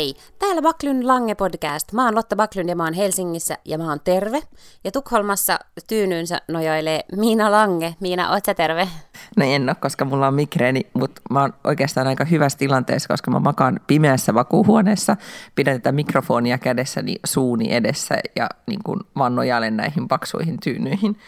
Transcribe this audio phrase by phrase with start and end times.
[0.00, 1.92] Hei, täällä Baklyn Lange podcast.
[1.92, 4.42] Mä oon Lotta Baklyn ja mä oon Helsingissä ja mä oon terve.
[4.84, 5.58] Ja Tukholmassa
[5.88, 7.94] tyynyynsä nojailee Miina Lange.
[8.00, 8.88] Miina, oot sä terve?
[9.36, 13.30] No en ole, koska mulla on migreeni, mutta mä oon oikeastaan aika hyvässä tilanteessa, koska
[13.30, 15.16] mä makaan pimeässä vakuuhuoneessa,
[15.54, 21.18] pidän tätä mikrofonia kädessäni suuni edessä ja niin kuin vaan nojailen näihin paksuihin tyynyihin.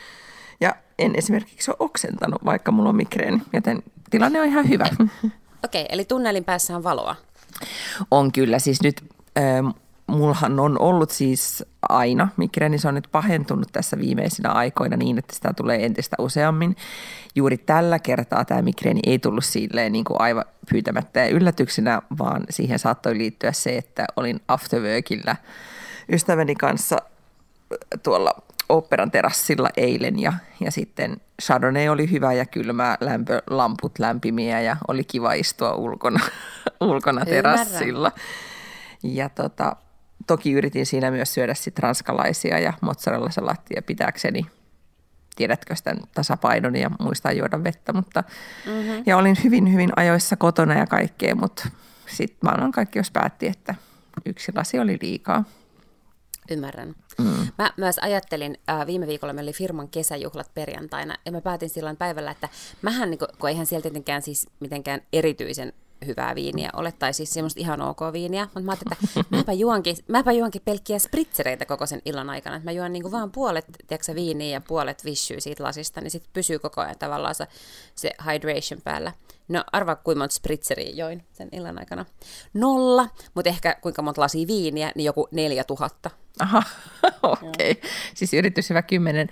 [0.61, 4.87] Ja en esimerkiksi ole oksentanut, vaikka mulla on migreeni, joten tilanne on ihan hyvä.
[5.65, 7.17] Okei, okay, eli tunnelin päässä on valoa.
[8.11, 9.05] On kyllä, siis nyt
[9.39, 9.75] äh,
[10.07, 15.35] mullahan on ollut siis aina migreeni, se on nyt pahentunut tässä viimeisinä aikoina niin, että
[15.35, 16.77] sitä tulee entistä useammin.
[17.35, 22.45] Juuri tällä kertaa tämä migreeni ei tullut silleen niin kuin aivan pyytämättä ja yllätyksenä, vaan
[22.51, 25.37] siihen saattoi liittyä se, että olin afterworkilla
[26.13, 26.97] ystäväni kanssa
[28.03, 28.35] tuolla
[28.69, 34.77] operan terassilla eilen ja, ja sitten Chardonnay oli hyvä ja kylmä, lämpö, lamput lämpimiä ja
[34.89, 36.21] oli kiva istua ulkona,
[36.81, 38.13] ulkona terassilla.
[39.03, 39.77] Ja tota,
[40.27, 44.47] toki yritin siinä myös syödä sit ranskalaisia ja mozzarella-salattia pitääkseni
[45.37, 48.25] tiedätkö sitä tasapainon ja muistaa juoda vettä, mutta
[48.67, 49.03] mm-hmm.
[49.07, 51.69] ja olin hyvin, hyvin ajoissa kotona ja kaikkea, mutta
[52.07, 53.75] sitten maailmankaikkeus päätti, että
[54.27, 55.45] yksi lasi oli liikaa.
[56.53, 56.95] Ymmärrän.
[57.19, 57.47] Mm.
[57.59, 61.97] Mä myös ajattelin, äh, viime viikolla meillä oli firman kesäjuhlat perjantaina, ja mä päätin silloin
[61.97, 62.49] päivällä, että
[62.83, 65.73] mähän, niin kun, kun eihän siellä tietenkään siis mitenkään erityisen
[66.07, 69.97] hyvää viiniä ole, tai siis semmoista ihan ok viiniä, mutta mä ajattelin, että mäpä juonkin,
[70.09, 74.15] mäpä juonkin pelkkiä spritzereitä koko sen illan aikana, että mä juon niin vaan puolet tiedätkö,
[74.15, 77.47] viiniä ja puolet vissyy siitä lasista, niin sitten pysyy koko ajan tavallaan se,
[77.95, 79.13] se hydration päällä.
[79.53, 82.05] No arvaa kuinka monta spritzeriä join sen illan aikana.
[82.55, 86.11] Nolla, mutta ehkä kuinka monta lasia viiniä, niin joku neljä tuhatta.
[86.41, 86.63] Aha,
[87.23, 87.71] okei.
[87.71, 87.91] Okay.
[88.15, 89.29] Siis yritys hyvä kymmenen.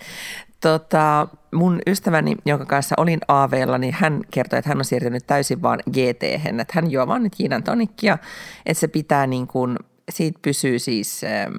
[0.61, 5.63] Tota, mun ystäväni, jonka kanssa olin AVlla, niin hän kertoi, että hän on siirtynyt täysin
[5.63, 8.19] vaan gt että hän juo vaan nyt Kiinan tonikkia,
[8.67, 9.77] että se pitää niin kuin,
[10.11, 11.57] siitä pysyy siis, ähm,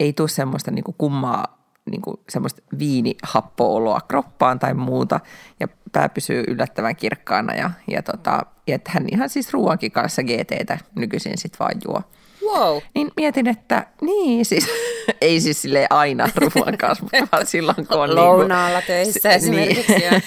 [0.00, 1.57] ei tule semmoista niin kuin kummaa
[1.90, 5.20] niin kuin semmoista viinihappooloa kroppaan tai muuta,
[5.60, 10.22] ja pää pysyy yllättävän kirkkaana, ja, ja, tota, ja että hän ihan siis ruoankin kanssa
[10.22, 12.02] GTtä nykyisin sitten vaan juo.
[12.44, 12.78] Wow.
[12.94, 14.68] Niin mietin, että niin siis,
[15.20, 18.14] ei siis sille aina ruoan kanssa, vaan silloin kun on...
[18.14, 19.92] Lounaalla niin kuin, töissä esimerkiksi.
[19.92, 20.22] Niin,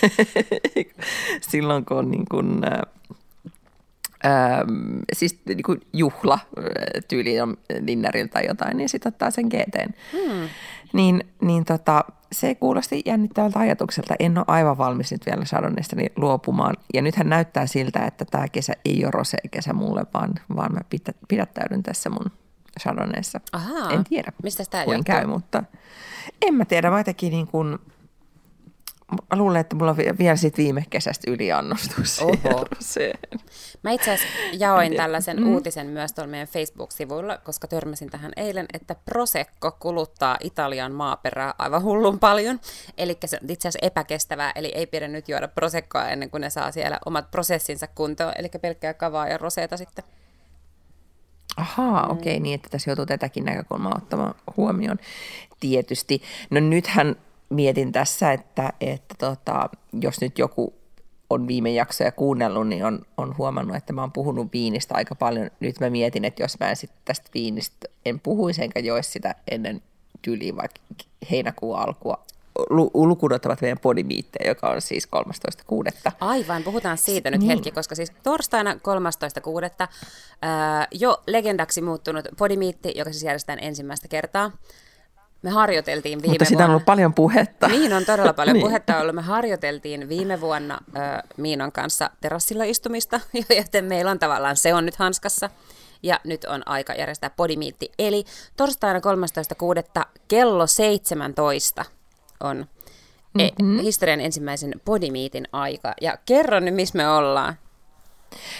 [1.51, 2.81] silloin kun on niin kuin, äh,
[4.25, 6.39] Ähm, siis niin kuin juhla
[7.07, 7.57] tyyli on
[7.87, 9.93] dinnerillä tai jotain, niin sitten ottaa sen GTn.
[10.11, 10.49] Hmm.
[10.93, 14.15] Niin, niin tota, se kuulosti jännittävältä ajatukselta.
[14.19, 16.75] En ole aivan valmis nyt vielä Chardonnaysta luopumaan.
[16.93, 20.79] Ja nythän näyttää siltä, että tämä kesä ei ole rosé-kesä mulle, vaan, vaan mä
[21.27, 22.31] pidättäydyn tässä mun.
[23.51, 23.91] Ahaa.
[23.91, 25.63] En tiedä, Mistä tämä käy, mutta
[26.41, 26.91] en mä tiedä.
[26.91, 27.79] Mä jotenkin niin kuin,
[29.11, 32.21] mä luulen, että mulla on vielä sit viime kesästä yliannostus
[33.83, 35.47] Mä itse asiassa jaoin tällaisen mm.
[35.47, 41.83] uutisen myös tuolla meidän Facebook-sivuilla, koska törmäsin tähän eilen, että Prosecco kuluttaa Italian maaperää aivan
[41.83, 42.59] hullun paljon.
[42.97, 46.49] Eli se on itse asiassa epäkestävää, eli ei pidä nyt juoda Proseccoa ennen kuin ne
[46.49, 50.03] saa siellä omat prosessinsa kuntoon, eli pelkkää kavaa ja roseeta sitten.
[51.57, 52.11] Ahaa, mm.
[52.11, 54.99] okei, okay, niin että tässä joutuu tätäkin näkökulmaa ottamaan huomioon.
[55.59, 56.21] Tietysti.
[56.49, 57.15] No nythän
[57.51, 59.69] mietin tässä, että, että tota,
[60.01, 60.73] jos nyt joku
[61.29, 65.51] on viime jaksoja kuunnellut, niin on, on huomannut, että mä oon puhunut viinistä aika paljon.
[65.59, 69.35] Nyt mä mietin, että jos mä en sit tästä viinistä en puhuisi enkä joisi sitä
[69.51, 69.81] ennen
[70.21, 70.79] tyyliin vaikka
[71.31, 72.23] heinäkuun alkua,
[72.93, 75.07] ulkunot ovat meidän podimiittejä, joka on siis
[76.05, 76.11] 13.6.
[76.19, 77.49] Aivan, puhutaan siitä nyt niin.
[77.49, 79.87] hetki, koska siis torstaina 13.6.
[80.41, 84.51] Ää, jo legendaksi muuttunut podimiitti, joka siis järjestetään ensimmäistä kertaa.
[85.41, 87.67] Me harjoiteltiin viime Mutta sitä on ollut paljon puhetta.
[87.67, 88.67] Niin, on todella paljon niin.
[88.67, 89.15] puhetta ollut.
[89.15, 93.19] Me harjoiteltiin viime vuonna äh, Miinan kanssa terassilla istumista,
[93.57, 95.49] joten meillä on tavallaan, se on nyt hanskassa.
[96.03, 97.91] Ja nyt on aika järjestää podimiitti.
[97.99, 98.25] Eli
[98.57, 98.99] torstaina
[99.99, 100.03] 13.6.
[100.27, 101.85] kello 17
[102.39, 102.65] on
[103.33, 103.79] mm-hmm.
[103.79, 105.93] historian ensimmäisen podimiitin aika.
[106.01, 107.55] Ja kerro nyt, missä me ollaan.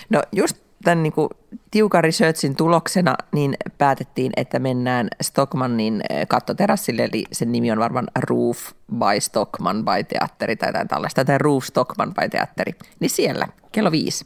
[0.09, 1.29] No just tämän niin kuin
[1.71, 8.07] tiukan researchin tuloksena niin päätettiin, että mennään Stockmannin eh, kattoterassille, eli sen nimi on varmaan
[8.19, 12.75] Roof by Stockman by Teatteri tai jotain tällaista, tai Roof Stockman by Teatteri.
[12.99, 14.25] Niin siellä, kello viisi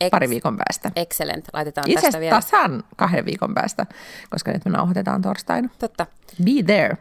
[0.00, 0.90] Ex- pari viikon päästä.
[0.96, 2.36] Excellent, laitetaan Itse tästä vielä.
[2.36, 3.86] tasan kahden viikon päästä,
[4.30, 5.68] koska nyt me nauhoitetaan torstaina.
[5.78, 6.06] Totta.
[6.44, 6.96] Be there.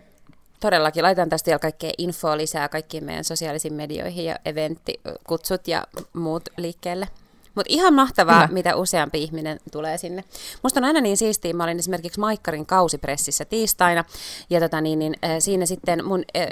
[0.60, 5.84] Todellakin, laitetaan tästä vielä kaikkea infoa lisää kaikkiin meidän sosiaalisiin medioihin ja eventtikutsut ja
[6.14, 7.08] muut liikkeelle.
[7.56, 8.54] Mutta ihan mahtavaa, Kyllä.
[8.54, 10.24] mitä useampi ihminen tulee sinne.
[10.64, 14.04] Musta on aina niin siistiä, mä olin esimerkiksi Maikkarin kausipressissä tiistaina,
[14.50, 16.48] ja tota niin, niin, äh, siinä sitten mun äh,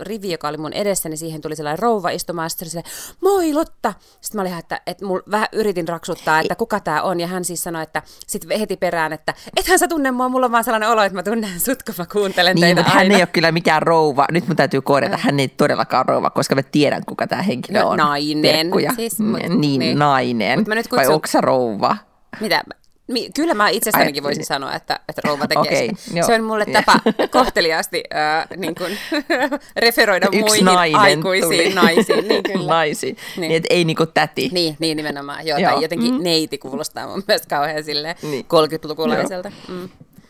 [0.00, 2.82] rivi, joka oli mun edessä, niin siihen tuli sellainen rouva istumaan, ja sitten se
[3.20, 3.94] moi Lotta!
[4.20, 7.44] Sitten mä olin että, että mul, vähän yritin raksuttaa, että kuka tämä on, ja hän
[7.44, 10.88] siis sanoi, että sitten heti perään, että ethän sä tunne mua, mulla on vaan sellainen
[10.88, 12.94] olo, että mä tunnen sut, kun mä kuuntelen niin, teitä aina.
[12.94, 14.26] hän ei ole kyllä mikään rouva.
[14.30, 17.88] Nyt mun täytyy korjata, hän ei todellakaan rouva, koska mä tiedän, kuka tämä henkilö No,
[17.88, 17.96] on.
[17.98, 18.42] nainen.
[18.56, 18.92] Terkkuja.
[18.96, 19.78] Siis, mut- niin, niin.
[19.78, 19.98] niin,
[20.42, 20.58] nainen.
[20.58, 21.96] Mut mä nyt Vai kutsun- onko sä rouva?
[22.40, 22.62] Mitä?
[23.08, 26.16] Mi- Kyllä mä itsestänikin voisin sanoa, että, että rouva tekee sen.
[26.16, 26.26] joo.
[26.26, 26.92] Se on mulle tapa
[27.30, 28.98] kohteliaasti äh, niin kuin,
[29.76, 30.68] referoida Yksi muihin
[30.98, 31.74] aikuisiin tuli.
[31.74, 32.28] naisiin.
[32.28, 32.66] Niin, kyllä.
[32.66, 33.16] Naisiin.
[33.16, 33.40] Niin.
[33.40, 33.48] Niin.
[33.50, 34.48] niin, ei niinku täti.
[34.52, 35.46] Niin, niin nimenomaan.
[35.46, 35.72] Joo, Joo.
[35.72, 36.22] Tai jotenkin Mm.
[36.22, 38.44] neiti kuulostaa mun mielestä kauhean silleen Niin.
[38.44, 39.52] 30-lukulaiselta.
[39.68, 39.88] Mm.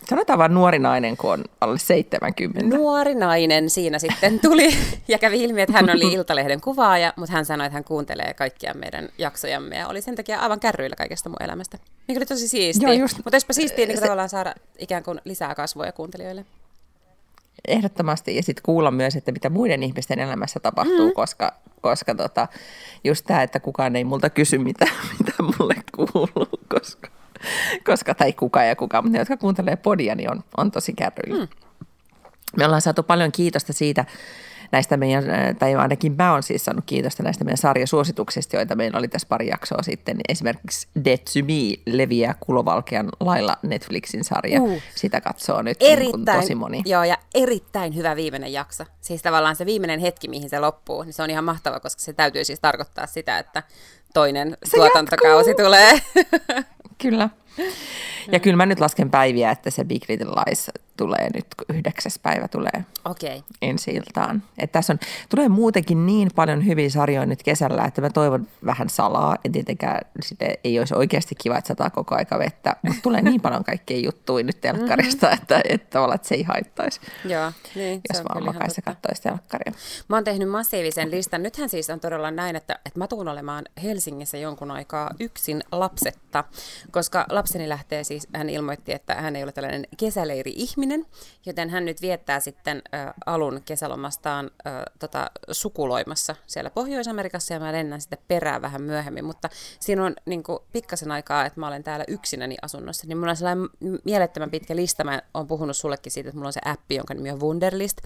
[0.09, 2.77] Sanotaan vaan nuori nainen, kun on alle 70.
[2.77, 4.75] Nuori nainen siinä sitten tuli
[5.09, 8.75] ja kävi ilmi, että hän oli Iltalehden kuvaaja, mutta hän sanoi, että hän kuuntelee kaikkia
[8.75, 11.79] meidän jaksojamme ja oli sen takia aivan kärryillä kaikesta mun elämästä.
[12.09, 12.89] Mikä oli tosi siistiä.
[12.89, 16.45] Joo, just- Mutta olisipa siistiä niin se- tavallaan saada ikään kuin lisää kasvoja kuuntelijoille.
[17.69, 18.37] Ehdottomasti.
[18.37, 21.15] Ja sitten kuulla myös, että mitä muiden ihmisten elämässä tapahtuu, mm.
[21.15, 22.49] koska, koska tota,
[23.05, 24.87] just tämä, että kukaan ei multa kysy, mitä,
[25.19, 27.09] mitä mulle kuuluu, koska,
[27.87, 31.45] koska, tai kuka ja kuka, mutta ne, jotka kuuntelee podia, niin on, on tosi kärryillä.
[31.45, 31.49] Mm.
[32.57, 34.05] Me ollaan saatu paljon kiitosta siitä,
[34.73, 35.25] näistä meidän,
[35.59, 39.49] tai ainakin mä oon siis saanut kiitosta näistä meidän sarjasuosituksista, joita meillä oli tässä pari
[39.49, 40.17] jaksoa sitten.
[40.29, 44.61] Esimerkiksi Dead to Me leviää kulovalkean lailla Netflixin sarja.
[44.61, 44.83] Uh.
[44.95, 46.83] Sitä katsoo nyt niin Erittäin, tosi moni.
[46.85, 48.85] Joo, ja erittäin hyvä viimeinen jakso.
[49.01, 52.13] Siis tavallaan se viimeinen hetki, mihin se loppuu, niin se on ihan mahtava, koska se
[52.13, 53.63] täytyy siis tarkoittaa sitä, että
[54.15, 55.65] toinen Se tuotantokausi jatkuu.
[55.65, 55.93] tulee.
[57.03, 57.29] Kyllä.
[58.33, 62.19] Ja kyllä mä nyt lasken päiviä, että se Big Little Lies tulee nyt, kun yhdeksäs
[62.19, 63.37] päivä tulee Okei.
[63.37, 63.43] Okay.
[63.63, 64.43] ensi iltaan.
[64.59, 68.89] Et tässä on, tulee muutenkin niin paljon hyviä sarjoja nyt kesällä, että mä toivon vähän
[68.89, 69.37] salaa.
[69.45, 73.41] En tietenkään sitten ei olisi oikeasti kiva, että sataa koko aika vettä, mutta tulee niin
[73.41, 75.43] paljon kaikkea juttuja nyt telkkarista, mm-hmm.
[75.43, 78.93] että, että tavallaan että se ei haittaisi, Joo, niin, se jos on vaan makaisi ja
[78.93, 79.73] katsoisi telkkaria.
[80.13, 81.43] Mä oon tehnyt massiivisen listan.
[81.43, 86.45] Nythän siis on todella näin, että, että mä tuun olemaan Helsingissä jonkun aikaa yksin lapsetta,
[86.91, 91.07] koska lapseni lähtee siis, hän ilmoitti, että hän ei ole tällainen kesäleiri-ihminen,
[91.47, 97.73] joten hän nyt viettää sitten ä, alun kesälomastaan ä, tota, sukuloimassa siellä Pohjois-Amerikassa ja mä
[97.73, 99.49] lennän sitten perään vähän myöhemmin, mutta
[99.81, 103.37] siinä on niin kuin, pikkasen aikaa, että mä olen täällä yksinäni asunnossa, niin mulla on
[103.37, 103.69] sellainen
[104.05, 107.31] mielettömän pitkä lista, mä oon puhunut sullekin siitä, että mulla on se appi, jonka nimi
[107.31, 107.99] on Wunderlist,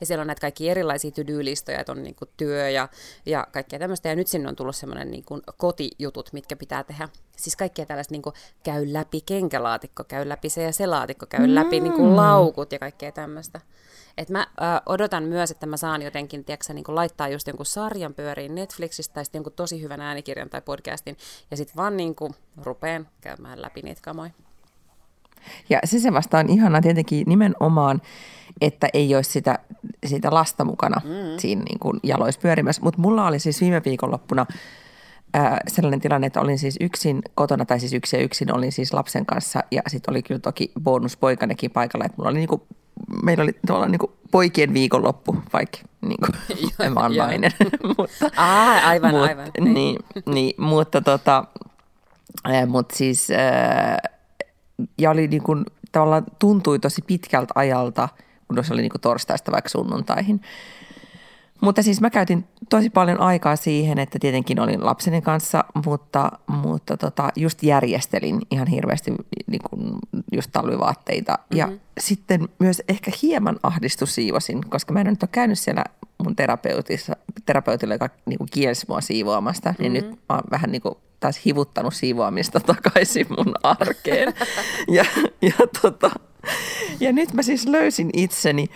[0.00, 1.10] ja siellä on näitä kaikki erilaisia
[1.52, 2.88] to-do-listoja, että on niin kuin työ ja,
[3.26, 7.08] ja kaikkea tämmöistä, ja nyt sinne on tullut semmoinen niin kuin kotijutut, mitkä pitää tehdä.
[7.36, 11.46] Siis kaikkea tällaista niin kuin käy läpi kenkälaatikko, käy läpi se ja se laatikko, käy
[11.46, 11.54] mm.
[11.54, 13.60] läpi niin kuin laukut ja kaikkea tämmöistä.
[14.18, 18.14] Et mä ö, odotan myös, että mä saan jotenkin, tiedätkö, niin laittaa just jonkun sarjan
[18.14, 21.16] pyöriin Netflixistä tai sitten jonkun tosi hyvän äänikirjan tai podcastin,
[21.50, 24.30] ja sitten vaan niin kuin rupeen käymään läpi niitä kamoja.
[25.70, 28.02] Ja se se vasta on ihana tietenkin nimenomaan,
[28.60, 29.58] että ei olisi sitä,
[30.06, 31.38] sitä lasta mukana mm.
[31.38, 32.82] siinä niin kuin jaloissa pyörimässä.
[32.82, 34.46] Mutta mulla oli siis viime viikonloppuna
[35.34, 38.92] ää, sellainen tilanne, että olin siis yksin kotona, tai siis yksin ja yksin olin siis
[38.92, 42.62] lapsen kanssa, ja sitten oli kyllä toki bonuspoikanekin paikalla, että mulla oli niin kuin,
[43.22, 45.78] meillä oli tavallaan niin kuin poikien viikonloppu, vaikka
[46.08, 47.26] niin kuin, mä oon joo.
[47.26, 47.52] nainen.
[47.98, 49.50] mutta, Ah, aivan, mut, aivan.
[49.60, 51.44] Niin, niin, mutta tota,
[52.44, 53.98] ää, mut siis, ää,
[54.98, 58.08] ja oli niin kuin, tavallaan tuntui tosi pitkältä ajalta,
[58.48, 60.40] kun se oli niin kuin torstaista vaikka sunnuntaihin.
[61.62, 66.96] Mutta siis mä käytin tosi paljon aikaa siihen, että tietenkin olin lapseni kanssa, mutta, mutta
[66.96, 69.14] tota, just järjestelin ihan hirveästi
[69.46, 69.92] niin kuin
[70.32, 71.32] just talvivaatteita.
[71.32, 71.58] Mm-hmm.
[71.58, 71.68] Ja
[72.00, 75.84] sitten myös ehkä hieman ahdistussiivosin, koska mä en nyt ole käynyt siellä
[76.24, 77.16] mun terapeutissa,
[77.46, 79.82] terapeutilla, joka niin kuin kielsi mua siivoamasta, mm-hmm.
[79.82, 84.34] niin nyt mä oon vähän niin kuin taas hivuttanut siivoamista takaisin mun arkeen.
[84.96, 85.04] ja,
[85.42, 86.10] ja, tota,
[87.00, 88.66] ja nyt mä siis löysin itseni,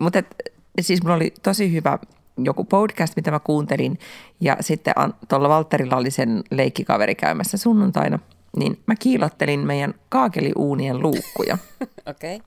[0.00, 0.36] mutta et,
[0.80, 1.98] siis mulla oli tosi hyvä
[2.38, 3.98] joku podcast, mitä mä kuuntelin,
[4.40, 4.94] ja sitten
[5.28, 8.18] tuolla Valterilla oli sen leikkikaveri käymässä sunnuntaina,
[8.56, 11.58] niin mä kiilottelin meidän kaakeliuunien luukkuja.
[12.06, 12.36] Okei.
[12.36, 12.46] Okay.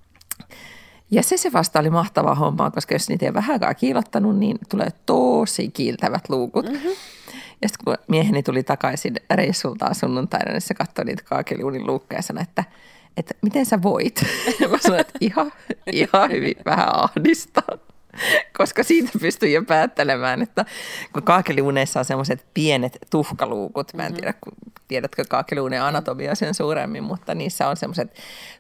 [1.12, 4.90] Ja se se vasta oli mahtavaa hommaa, koska jos niitä ei vähänkään kiilottanut, niin tulee
[5.06, 6.66] tosi kiiltävät luukut.
[6.66, 6.92] Mm-hmm.
[7.62, 12.24] Ja sitten kun mieheni tuli takaisin reissultaan sunnuntaina, niin se katsoi niitä kaakeliuunin luukkeja ja
[12.24, 12.64] sanoi, että,
[13.18, 14.22] että miten sä voit?
[14.60, 15.52] Ja mä sanoin, että ihan,
[15.92, 17.78] ihan hyvin vähän ahdistaa.
[18.58, 20.66] Koska siitä pystyy jo päättelemään, että
[21.14, 24.54] kun kaakeliuneissa on semmoiset pienet tuhkaluukut, mä en tiedä, kun,
[24.88, 28.16] tiedätkö kaakeliuneen anatomia sen suuremmin, mutta niissä on semmoiset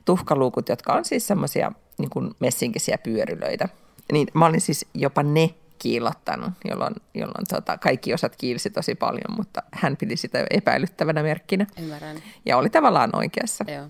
[0.05, 3.69] tuhkaluukut, jotka on siis semmoisia niin messinkisiä pyörylöitä.
[4.11, 5.49] Niin mä olin siis jopa ne
[5.79, 11.65] kiilottanut, jolloin, jolloin tota, kaikki osat kiilsi tosi paljon, mutta hän piti sitä epäilyttävänä merkkinä.
[11.81, 12.17] Ymmärrän.
[12.45, 13.65] Ja oli tavallaan oikeassa.
[13.71, 13.87] Joo.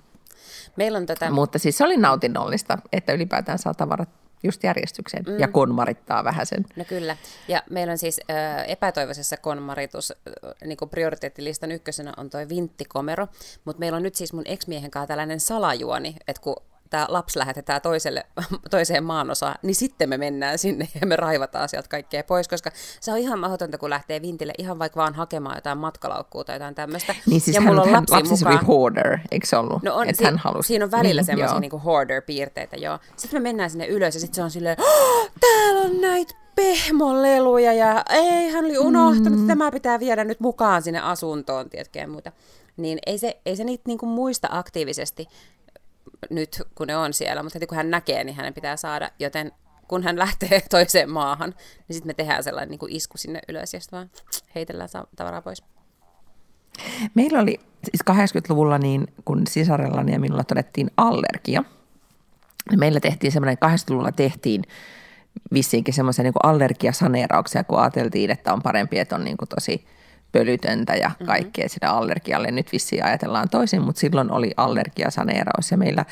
[0.75, 1.31] Meillä on tätä...
[1.31, 4.09] Mutta siis se oli nautinnollista, että ylipäätään saa tavarat
[4.43, 5.39] just järjestykseen mm.
[5.39, 6.65] ja konmarittaa vähän sen.
[6.75, 7.17] No kyllä.
[7.47, 10.13] Ja meillä on siis ö, epätoivoisessa konmaritus,
[10.65, 13.27] niin kuin prioriteettilistan ykkösenä on toi vinttikomero,
[13.65, 16.55] mutta meillä on nyt siis mun ex-miehen kanssa tällainen salajuoni, että kun
[16.89, 18.25] tämä lapsi lähetetään toiselle,
[18.71, 23.11] toiseen maanosaan, niin sitten me mennään sinne ja me raivataan sieltä kaikkea pois, koska se
[23.11, 27.15] on ihan mahdotonta, kun lähtee vintille ihan vaikka vaan hakemaan jotain matkalaukkua tai jotain tämmöistä.
[27.25, 28.65] Niin siis ja hän, mulla on hän, lapsi, lapsi mukaan.
[28.65, 29.83] hoarder, eikö se ollut?
[29.83, 30.67] No on, si- hän halusi.
[30.67, 32.99] siinä on välillä Niin, semmoisia niinku hoarder-piirteitä, joo.
[33.15, 37.73] Sitten me mennään sinne ylös ja sitten se on silleen, oh, täällä on näitä pehmoleluja
[37.73, 39.43] ja ei, hän oli unohtanut, mm.
[39.43, 42.31] että tämä pitää viedä nyt mukaan sinne asuntoon, tiedätkö, ja muuta.
[42.77, 45.27] Niin ei se, ei se niitä niinku muista aktiivisesti
[46.29, 49.51] nyt, kun ne on siellä, mutta heti kun hän näkee, niin hänen pitää saada, joten
[49.87, 51.49] kun hän lähtee toiseen maahan,
[51.87, 54.09] niin sitten me tehdään sellainen niin kuin isku sinne ylös ja sitten vaan
[54.55, 55.63] heitellään tavaraa pois.
[57.13, 61.63] Meillä oli siis 80-luvulla, niin kun sisarellani ja minulla todettiin allergia,
[62.69, 64.63] niin meillä tehtiin semmoinen, 80-luvulla tehtiin
[65.53, 69.85] vissiinkin semmoisia niin allergiasaneerauksia, kun ajateltiin, että on parempi, että on niin kuin tosi
[70.31, 71.73] pölytöntä ja kaikkea mm-hmm.
[71.73, 72.51] sitä allergialle.
[72.51, 76.05] Nyt vissiin ajatellaan toisin, mutta silloin oli allergiasaneeraus ja meillä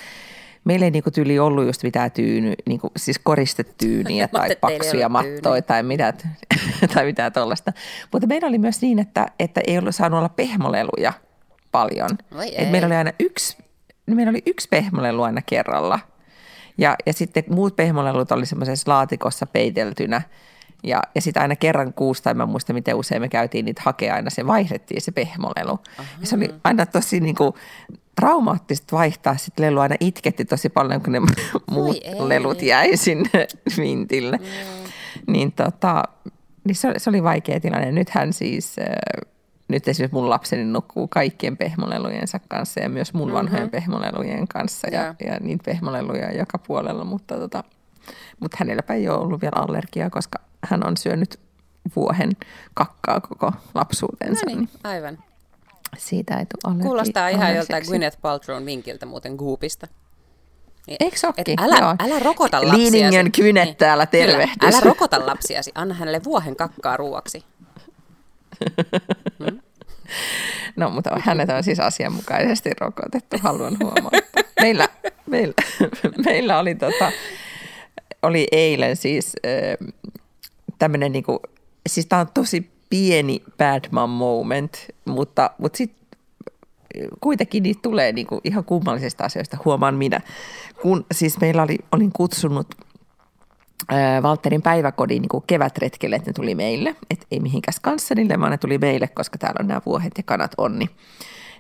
[0.66, 5.84] Meillä ei niinku tyyli ollut just mitään tyyny, niinku, siis koristetyyniä tai paksuja mattoja tai
[5.84, 6.14] mitä,
[6.94, 7.74] tai mitään tuollaista.
[8.12, 11.14] Mutta meillä oli myös niin, että, että ei ollut saanut olla pehmoleluja
[11.72, 12.10] paljon.
[12.58, 12.86] Et meillä ei.
[12.86, 13.58] oli aina yksi,
[14.06, 16.00] meillä oli yksi pehmolelu aina kerralla.
[16.78, 20.22] Ja, ja sitten muut pehmolelut oli semmoisessa laatikossa peiteltynä.
[20.86, 24.16] Ja, ja sitten aina kerran kuussa, tai mä muista miten usein me käytiin niitä hakea,
[24.16, 25.80] aina se vaihdettiin se pehmolelu.
[25.98, 26.08] Aha.
[26.22, 27.54] Ja se oli aina tosi niin kuin,
[28.16, 29.80] traumaattista vaihtaa sitten lelu.
[29.80, 31.22] Aina itketti tosi paljon, kun ne
[31.72, 32.28] muut ei.
[32.28, 34.38] lelut jäi sinne vintille.
[34.38, 35.34] Mm.
[35.34, 36.04] Niin, tota,
[36.64, 37.92] niin se, oli, se oli vaikea tilanne.
[37.92, 38.86] Nythän siis, äh,
[39.68, 43.72] nyt esimerkiksi mun lapseni nukkuu kaikkien pehmolelujensa kanssa ja myös mun vanhojen mm-hmm.
[43.72, 45.14] pehmolelujen kanssa ja, Joo.
[45.26, 47.64] ja niitä pehmoleluja joka puolella, mutta, tota,
[48.40, 50.40] mutta hänelläpä ei ole ollut vielä allergiaa, koska
[50.70, 51.40] hän on syönyt
[51.96, 52.32] vuohen
[52.74, 54.46] kakkaa koko lapsuutensa.
[54.46, 55.18] No niin, aivan.
[55.98, 57.84] Siitä ei tule allergi- Kuulostaa ihan joltain.
[57.88, 59.88] Gwyneth Paltrown vinkiltä muuten Goopista.
[60.88, 61.18] Niin, Eikö
[61.62, 61.96] älä, Joo.
[62.00, 62.78] älä rokota lapsiasi.
[62.82, 63.76] Liiningen kynet Niin.
[63.76, 64.74] täällä Kyllä, tervehdys.
[64.76, 67.44] älä rokota lapsiasi, anna hänelle vuohen kakkaa ruuaksi.
[70.76, 74.44] No, mutta hänet on siis asianmukaisesti rokotettu, haluan huomauttaa.
[74.62, 74.90] Meillä,
[75.26, 75.54] meillä,
[76.26, 77.12] meillä oli, tota,
[78.22, 79.34] oli eilen siis
[80.80, 81.40] tämmöinen, niinku,
[81.90, 86.06] siis tämä on tosi pieni bad mom moment, mutta, mutta sitten
[87.22, 90.22] kuitenkin niitä tulee niinku ihan kummallisista asioista, huomaan minä.
[90.82, 92.76] Kun siis meillä oli, olin kutsunut
[94.24, 96.96] Valterin päiväkodin niin kevätretkelle, että ne tuli meille.
[97.10, 100.52] Et ei mihinkään Skanssenille, vaan ne tuli meille, koska täällä on nämä vuohet ja kanat
[100.58, 100.90] onni.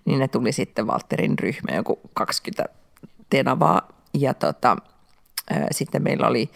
[0.05, 2.65] Niin ne tuli sitten Valterin ryhmä, joku 20
[3.29, 3.81] tenavaa.
[4.13, 4.77] Ja tota,
[5.49, 6.49] ää, sitten meillä oli,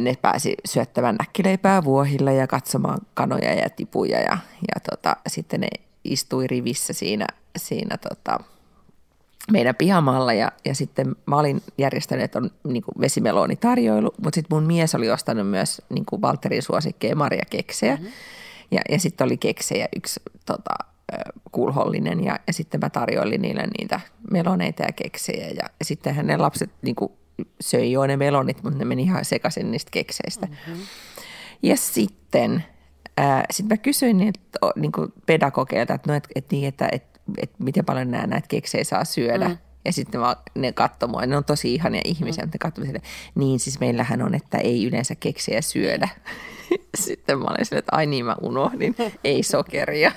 [0.00, 4.20] ne pääsi syöttämään näkkileipää vuohilla ja katsomaan kanoja ja tipuja.
[4.20, 4.38] Ja,
[4.74, 5.68] ja tota, sitten ne
[6.04, 8.38] istui rivissä siinä, siinä tota,
[9.52, 14.56] meidän pihamaalla ja, ja sitten mä olin järjestänyt, että on niin kuin vesimelonitarjoilu, mutta sitten
[14.56, 17.96] mun mies oli ostanut myös niin kuin Valterin suosikkeja Maria keksejä.
[17.96, 18.12] Mm-hmm.
[18.70, 20.74] Ja, ja sitten oli keksejä yksi tota,
[21.52, 25.46] kulhollinen ja, ja sitten mä tarjoilin niille niitä meloneita ja keksejä.
[25.46, 27.12] Ja, ja sittenhän ne lapset niin kuin,
[27.60, 30.46] söi jo ne melonit, mutta ne meni ihan sekaisin niistä kekseistä.
[30.46, 30.82] Mm-hmm.
[31.62, 32.64] Ja sitten
[33.16, 34.40] ää, sit mä kysyin niiltä
[34.76, 37.04] niin kuin pedagogeilta, että, no, et, et, niin, että et,
[37.42, 39.48] et miten paljon nämä näitä keksejä saa syödä.
[39.48, 39.58] Mm.
[39.84, 42.46] Ja sitten mä, ne katsoi mua, ne on tosi ihania ihmisiä, mm.
[42.46, 43.02] mutta ne katsoi sille,
[43.34, 46.08] niin siis meillähän on, että ei yleensä keksejä syödä.
[47.04, 50.12] sitten mä olin sille, että ai niin mä unohdin, ei sokeria.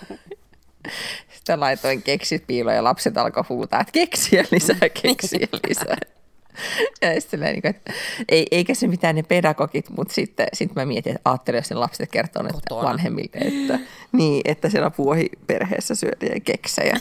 [1.33, 5.97] Sitten laitoin keksit piiloon ja lapset alkoi huutaa, että keksiä lisää, keksiä lisää.
[7.01, 7.93] Ja sitten niin kuin, että
[8.29, 11.75] ei, eikä se mitään ne pedagogit, mutta sitten sit mä mietin, että ajattelin, jos ne
[11.75, 13.79] lapset kertoo että vanhemmille, että,
[14.17, 16.99] niin, että siellä vuohiperheessä syödään keksejä.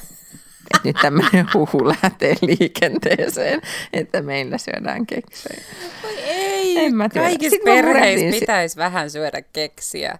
[0.74, 5.62] Että nyt tämmöinen huhu lähtee liikenteeseen, että meillä syödään keksejä.
[6.04, 7.26] Oi ei, En mä tiedä.
[7.26, 10.18] kaikissa Sitten perheissä pitäisi vähän syödä keksiä.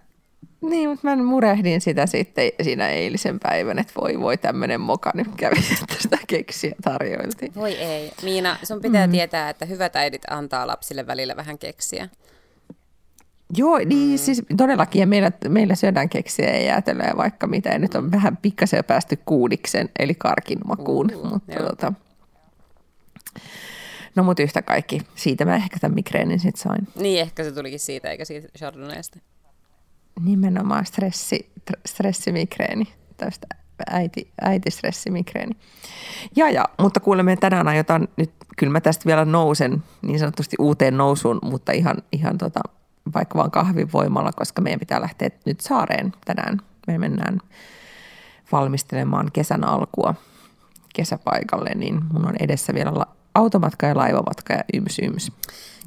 [0.61, 5.27] Niin, mutta mä murehdin sitä sitten siinä eilisen päivän, että voi voi tämmöinen moka nyt
[5.37, 7.55] kävi, että sitä keksiä tarjoiltiin.
[7.55, 8.11] Voi ei.
[8.23, 9.11] Miina, sun pitää mm.
[9.11, 12.09] tietää, että hyvät äidit antaa lapsille välillä vähän keksiä.
[13.55, 14.17] Joo, niin mm.
[14.17, 14.99] siis todellakin.
[14.99, 17.69] Ja meillä, meillä syödään keksiä ja jäätelöä vaikka mitä.
[17.69, 21.15] Ja nyt on vähän pikkasen päästy kuudiksen, eli karkin makuun.
[21.15, 21.93] Uh, mutta tota,
[24.15, 25.01] no mutta yhtä kaikki.
[25.15, 26.87] Siitä mä ehkä tämän migreenin sitten sain.
[26.95, 29.19] Niin, ehkä se tulikin siitä, eikä siitä Chardonnaysta.
[30.19, 31.51] Nimenomaan stressi,
[31.85, 32.93] stressimigreeni.
[33.17, 33.47] Tästä
[33.89, 35.55] äiti, äitistressimigreeni.
[36.35, 40.97] Ja, ja, mutta kuulemme tänään aiotaan nyt, kyllä mä tästä vielä nousen niin sanotusti uuteen
[40.97, 42.59] nousuun, mutta ihan, ihan tota,
[43.13, 46.57] vaikka vaan kahvin voimalla, koska meidän pitää lähteä nyt saareen tänään.
[46.87, 47.39] Me mennään
[48.51, 50.15] valmistelemaan kesän alkua
[50.93, 53.05] kesäpaikalle, niin mun on edessä vielä
[53.35, 55.31] automatka ja laivamatka ja yms yms.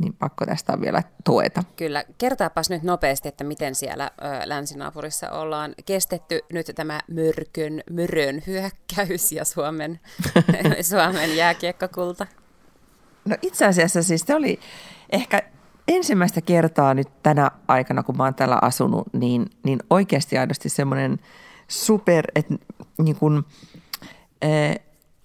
[0.01, 1.63] Niin pakko tästä on vielä tueta.
[1.77, 2.05] Kyllä.
[2.19, 9.33] Kertaapas nyt nopeasti, että miten siellä ö, länsinaapurissa ollaan kestetty nyt tämä myrkyn, myrön hyökkäys
[9.33, 10.01] ja Suomen,
[10.91, 12.27] Suomen jääkiekkokulta.
[13.25, 14.61] No itse asiassa siis se oli
[15.11, 15.43] ehkä
[15.89, 21.19] ensimmäistä kertaa nyt tänä aikana, kun mä oon täällä asunut, niin, niin oikeasti aidosti semmoinen
[21.69, 22.55] super, että
[22.99, 23.43] niin kuin,
[24.43, 24.75] ää,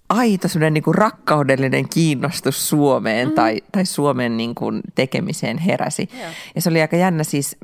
[0.08, 3.34] aito semmoinen niin kuin rakkaudellinen kiinnostus Suomeen mm.
[3.34, 6.08] tai, tai Suomen niin kuin tekemiseen heräsi.
[6.14, 6.32] Yeah.
[6.54, 7.56] Ja se oli aika jännä siis,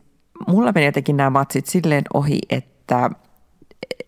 [0.49, 3.11] mulla meni jotenkin nämä matsit silleen ohi, että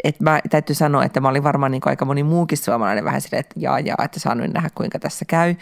[0.05, 3.21] että mä täytyy sanoa, että mä olin varmaan niin kuin aika moni muukin suomalainen vähän
[3.21, 5.55] silleen, että jaa, jaa, että saan nyt nähdä kuinka tässä käy.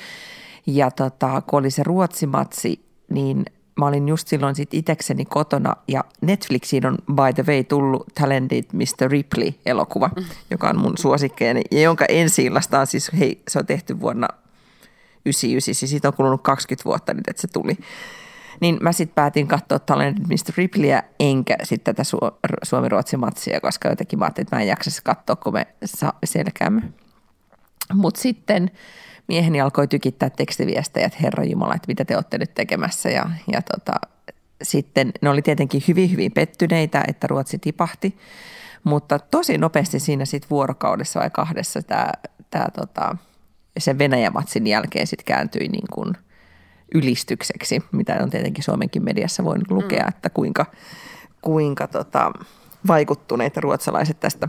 [0.67, 3.45] Ja tota, kun oli se Ruotsimatsi, niin
[3.83, 8.65] mä olin just silloin sit itekseni kotona ja Netflixiin on by the way tullut Talented
[8.73, 9.11] Mr.
[9.11, 10.25] Ripley-elokuva, mm.
[10.51, 14.29] joka on mun suosikkeeni ja jonka ensi on siis, hei, se on tehty vuonna
[15.27, 17.79] 99, siis siitä on kulunut 20 vuotta nyt, että se tuli.
[18.61, 20.53] Niin mä sitten päätin katsoa Talented Mr.
[20.57, 25.03] Ripleyä enkä sitten tätä Su- Suomi-Ruotsin matsia, koska jotenkin mä ajattelin, että mä en jaksa
[25.05, 25.67] katsoa, kun me
[26.25, 26.83] selkäämme.
[27.95, 28.71] Mutta sitten
[29.33, 33.11] mieheni alkoi tykittää tekstiviestejä, että Herra Jumala, että mitä te olette nyt tekemässä.
[33.11, 33.93] Ja, ja tota,
[34.63, 38.19] sitten ne oli tietenkin hyvin, hyvin pettyneitä, että Ruotsi tipahti.
[38.85, 42.13] Mutta tosi nopeasti siinä sitten vuorokaudessa vai kahdessa tämä,
[42.51, 43.17] tämä tota,
[43.79, 46.15] sen Venäjä-matsin jälkeen sitten kääntyi niin kuin
[46.95, 50.09] ylistykseksi, mitä on tietenkin Suomenkin mediassa voinut lukea, mm.
[50.09, 50.67] että kuinka,
[51.43, 52.33] kuinka tota,
[52.87, 54.49] vaikuttuneita ruotsalaiset tästä,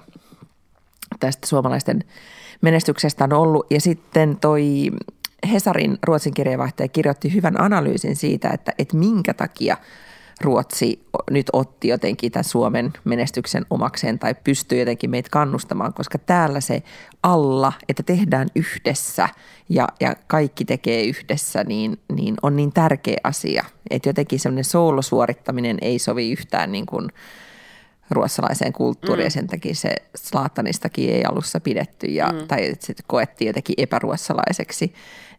[1.20, 2.04] tästä suomalaisten
[2.64, 3.66] menestyksestä on ollut.
[3.70, 4.92] Ja sitten toi
[5.52, 9.78] Hesarin ruotsin kirjeenvaihtaja kirjoitti hyvän analyysin siitä, että, että minkä takia
[10.42, 16.62] Ruotsi nyt otti jotenkin tämän Suomen menestyksen omakseen tai pystyy jotenkin meitä kannustamaan, koska täällä
[16.62, 16.84] se
[17.24, 19.30] alla, että tehdään yhdessä
[19.70, 23.66] ja, ja kaikki tekee yhdessä, niin, niin on niin tärkeä asia.
[23.90, 27.10] Että jotenkin semmoinen soolosuorittaminen ei sovi yhtään niin kuin–
[28.14, 29.28] ruotsalaiseen kulttuuriin mm.
[29.28, 32.48] ja sen takia se Slaatanistakin ei alussa pidetty ja, mm.
[32.48, 34.94] tai se koettiin jotenkin epäruotsalaiseksi.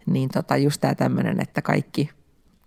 [0.06, 2.10] Niin tota, just tämä tämmöinen, että kaikki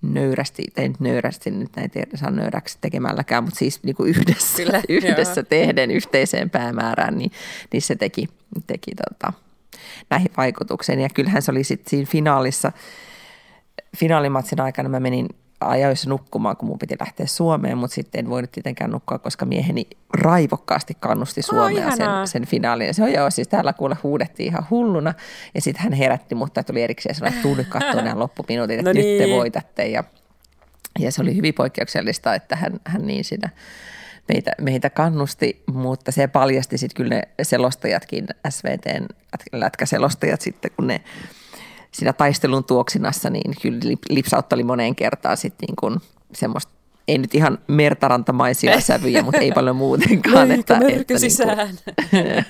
[0.02, 4.82] nöyrästi, tai nyt nöyrästi, nyt näin saa nöyräksi tekemälläkään, mutta siis niin kuin yhdessä, Kyllä,
[4.90, 7.32] yhdessä tehden yhteiseen päämäärään, niin,
[7.74, 8.28] niin se teki,
[8.68, 9.34] teki tota,
[10.10, 11.00] näihin vaikutukseen.
[11.00, 12.72] Ja kyllähän se oli sitten siinä finaalissa,
[13.98, 18.52] finaalimatsin aikana mä menin ajoissa nukkumaan, kun mun piti lähteä Suomeen, mutta sitten en voinut
[18.52, 22.94] tietenkään nukkua, koska mieheni raivokkaasti kannusti Suomea oh, sen, sen finaaliin.
[22.94, 25.14] Se on joo, siis täällä kuule huudettiin ihan hulluna
[25.56, 28.90] ja sitten hän herätti, mutta tuli erikseen sanoi, että tuu nyt katsoa nämä loppuminuutit, että
[28.90, 29.06] no niin.
[29.06, 29.38] nyt te niin.
[29.38, 29.88] voitatte.
[29.88, 30.04] Ja,
[31.00, 33.50] ja se oli hyvin poikkeuksellista, että hän, hän niin siinä
[34.28, 39.06] meitä, meitä kannusti, mutta se paljasti sitten kyllä ne selostajatkin, SVTn
[39.52, 41.02] lätkäselostajat sitten, kun ne
[41.98, 43.80] siinä taistelun tuoksinassa, niin kyllä
[44.10, 46.00] lipsautteli moneen kertaan sitten niin kuin
[46.34, 46.72] semmoista
[47.08, 50.52] ei nyt ihan mertarantamaisia sävyjä, mutta ei paljon muutenkaan.
[50.52, 51.70] että, että sisään.
[52.12, 52.46] Niin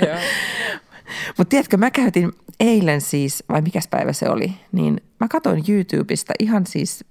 [1.38, 6.34] mutta tiedätkö, mä käytin eilen siis, vai mikä päivä se oli, niin mä katsoin YouTubesta
[6.40, 7.06] ihan siis,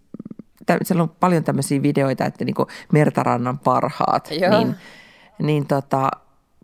[0.83, 4.59] siellä on paljon tämmöisiä videoita, että niinku mertarannan parhaat, Joo.
[4.59, 4.75] niin,
[5.38, 6.11] niin tota,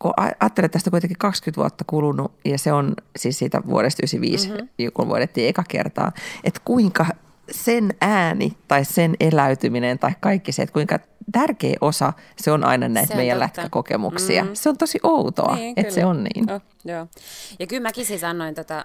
[0.02, 4.48] kun ajattelen, että tästä kuitenkin 20 vuotta kulunut ja se on siis siitä vuodesta 95,
[4.48, 4.68] mm-hmm.
[4.94, 6.12] kun voidettiin eka kertaa,
[6.44, 7.06] että kuinka
[7.50, 10.98] sen ääni tai sen eläytyminen tai kaikki se, että kuinka
[11.32, 13.60] tärkeä osa se on aina näitä meidän totta.
[13.60, 14.42] lätkäkokemuksia.
[14.42, 14.54] Mm-hmm.
[14.54, 16.50] Se on tosi outoa, niin, että se on niin.
[16.50, 17.06] Oh, joo.
[17.58, 18.84] Ja kyllä mäkin siis annoin tätä äh,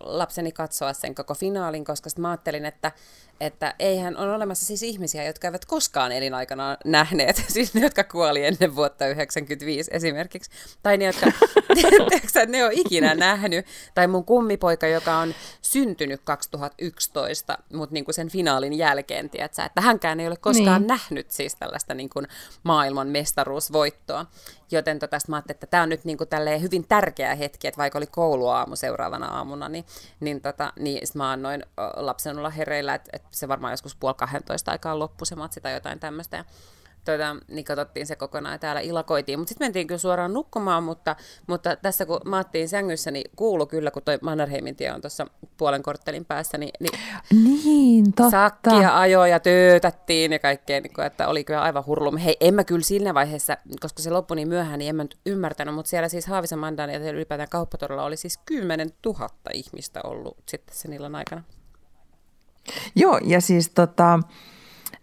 [0.00, 2.92] lapseni katsoa sen koko finaalin, koska mä ajattelin, että,
[3.40, 8.44] että eihän on olemassa siis ihmisiä, jotka eivät koskaan elinaikana nähneet, siis ne, jotka kuoli
[8.44, 10.50] ennen vuotta 1995 esimerkiksi,
[10.82, 11.26] tai ne, jotka
[12.46, 13.66] ne on ikinä nähnyt.
[13.94, 19.80] Tai mun kummipoika, joka on syntynyt 2011, mutta niin kuin sen finaalin jälkeen, tiedätkö, että
[19.80, 20.88] hänkään ei ole koskaan niin.
[20.88, 22.28] nähnyt siis tällaista niin kuin
[22.62, 24.26] maailman mestaruusvoittoa.
[24.70, 26.28] Joten tota, mä ajattelin, että tämä on nyt niin kuin
[26.62, 29.84] hyvin tärkeä hetki, että vaikka oli kouluaamu seuraavana aamuna, niin,
[30.20, 34.70] niin, tota, niin mä annoin lapsen olla hereillä, että, että se varmaan joskus puoli 12
[34.70, 36.44] aikaa loppui se matsi tai jotain tämmöistä
[37.04, 39.38] tota, niin katsottiin se kokonaan ja täällä ilakoitiin.
[39.38, 43.90] Mutta sitten mentiin kyllä suoraan nukkumaan, mutta, mutta tässä kun maattiin sängyssä, niin kuulu kyllä,
[43.90, 46.98] kun toi Mannerheimin tie on tuossa puolen korttelin päässä, niin, niin,
[47.64, 48.30] niin totta.
[48.30, 52.12] sakkia ajoja ja töötättiin ja kaikkea, niin kuin, että oli kyllä aivan hurlu.
[52.24, 55.18] Hei, en mä kyllä siinä vaiheessa, koska se loppui niin myöhään, niin en mä nyt
[55.26, 60.36] ymmärtänyt, mutta siellä siis Haavisen Mandan ja ylipäätään kauppatorilla oli siis 10 000 ihmistä ollut
[60.46, 61.42] sitten sen illan aikana.
[62.94, 64.20] Joo, ja siis tota,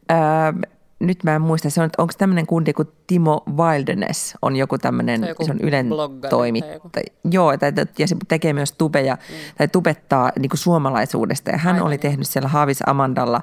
[0.09, 0.53] ää,
[0.99, 5.21] nyt mä en muista, se on, onko tämmöinen kundi kuin Timo Wilderness, on joku tämmöinen,
[5.21, 5.89] se, se on Ylen
[6.29, 7.05] toimittaja.
[7.31, 9.35] Joo, tai, ja se tekee myös tubeja, mm.
[9.57, 11.51] tai tubettaa niin kuin suomalaisuudesta.
[11.51, 11.87] Ja hän Aivan.
[11.87, 13.41] oli tehnyt siellä Haavis Amandalla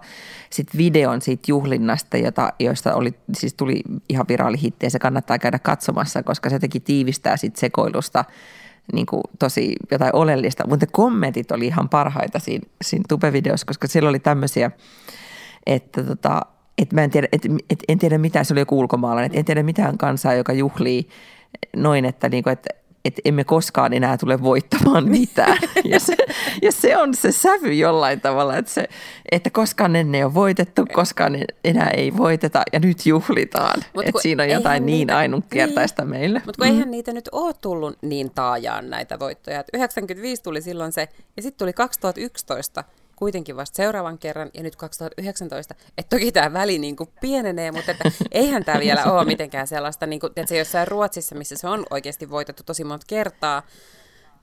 [0.51, 5.59] sit videon siitä juhlinnasta, jota, joista oli, siis tuli ihan viraalihitti, ja se kannattaa käydä
[5.59, 8.25] katsomassa, koska se teki tiivistää sit sekoilusta
[8.93, 10.65] niin kuin tosi jotain oleellista.
[10.67, 14.71] Mutta kommentit oli ihan parhaita siinä, siinä tubevideossa, koska siellä oli tämmöisiä,
[15.67, 16.43] että tota,
[16.79, 19.45] et mä en tiedä, et, et, en tiedä mitä, se oli joku ulkomaalainen, et en
[19.45, 21.09] tiedä mitään kansaa, joka juhlii
[21.77, 22.69] noin, että, niinku, että
[23.07, 25.59] että emme koskaan enää tule voittamaan mitään.
[25.85, 26.17] Ja se,
[26.63, 28.89] ja se on se sävy jollain tavalla, että, se,
[29.33, 33.81] että koskaan ennen ei ole voitettu, koskaan enää ei voiteta ja nyt juhlitaan.
[34.05, 36.43] Että siinä on jotain niin ainutkertaista niin, meille.
[36.45, 36.73] Mutta kun mm.
[36.73, 39.61] eihän niitä nyt ole tullut niin taajaan näitä voittoja.
[39.61, 42.85] Et 95 tuli silloin se ja sitten tuli 2011
[43.17, 45.75] kuitenkin vasta seuraavan kerran ja nyt 2019.
[45.99, 50.07] Että toki tämä väli niin kuin pienenee, mutta että eihän tämä vielä ole mitenkään sellaista,
[50.07, 53.63] niin kuin, että se jossain Ruotsissa, missä se on oikeasti voitettu tosi monta kertaa,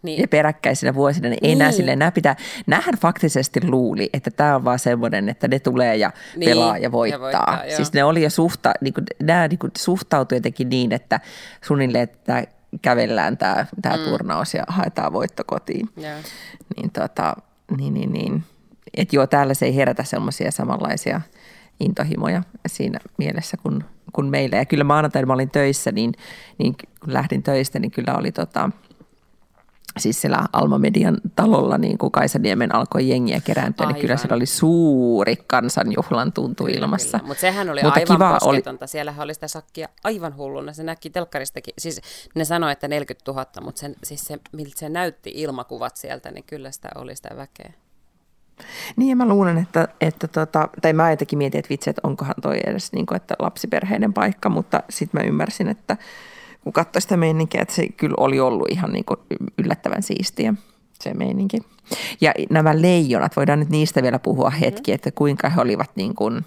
[0.03, 0.21] niin.
[0.21, 1.49] Ja peräkkäisinä vuosina, niin, niin.
[1.49, 2.35] ei nää silleen, nämä pitää,
[2.67, 6.49] näähän faktisesti luuli, että tämä on vaan semmoinen, että ne tulee ja niin.
[6.49, 7.17] pelaa ja voittaa.
[7.17, 10.91] Ja voittaa siis ne oli jo suhta, niin kuin, nämä niin kuin suhtautui jotenkin niin,
[10.91, 11.19] että
[11.65, 12.43] suunnilleen, että
[12.81, 14.03] kävellään tämä, tämä mm.
[14.03, 15.89] turnaus ja haetaan voitto kotiin.
[16.01, 16.23] Yeah.
[16.75, 17.35] Niin, tota,
[17.77, 18.43] niin, niin, niin
[18.97, 21.21] että joo, täällä se ei herätä semmoisia samanlaisia
[21.79, 24.57] intohimoja siinä mielessä kuin, kuin meillä.
[24.57, 26.13] Ja kyllä maanantaina mä olin töissä, niin,
[26.57, 28.69] niin kun lähdin töistä, niin kyllä oli tota,
[29.99, 34.45] siis siellä Alma Median talolla, niin kuin Kaisaniemen alkoi jengiä kerääntyä, niin kyllä siellä oli
[34.45, 37.19] suuri kansanjuhlan tuntu ilmassa.
[37.23, 38.83] Mutta sehän oli Mutta aivan kiva posketonta.
[38.83, 38.89] Oli...
[38.89, 40.73] Siellähän oli sitä sakkia aivan hulluna.
[40.73, 41.73] Se näki telkkaristakin.
[41.77, 42.01] Siis
[42.35, 46.43] ne sanoi, että 40 000, mutta sen, siis se, miltä se näytti ilmakuvat sieltä, niin
[46.43, 47.73] kyllä sitä oli sitä väkeä.
[48.95, 52.35] Niin ja mä luulen, että, että tota, tai mä jotenkin mietin, että vitsi, että onkohan
[52.41, 55.97] toi edes niin kuin, että lapsiperheiden paikka, mutta sitten mä ymmärsin, että
[56.63, 59.19] kun katsoin sitä meininkiä, että se kyllä oli ollut ihan niin kuin
[59.57, 60.53] yllättävän siistiä
[61.01, 61.57] se meininki.
[62.21, 64.59] Ja nämä leijonat, voidaan nyt niistä vielä puhua mm-hmm.
[64.59, 66.45] hetki, että kuinka he olivat niin kuin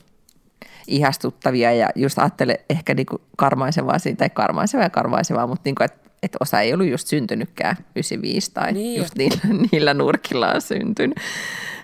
[0.87, 5.75] ihastuttavia ja just ajattele ehkä niin kuin karmaisevaa siitä, tai karmaisevaa ja karmaisevaa, mutta niin
[5.75, 8.99] kuin, että, että osa ei ollut just syntynytkään 95 tai niin.
[8.99, 9.41] just niillä,
[9.73, 11.19] niillä nurkilla on syntynyt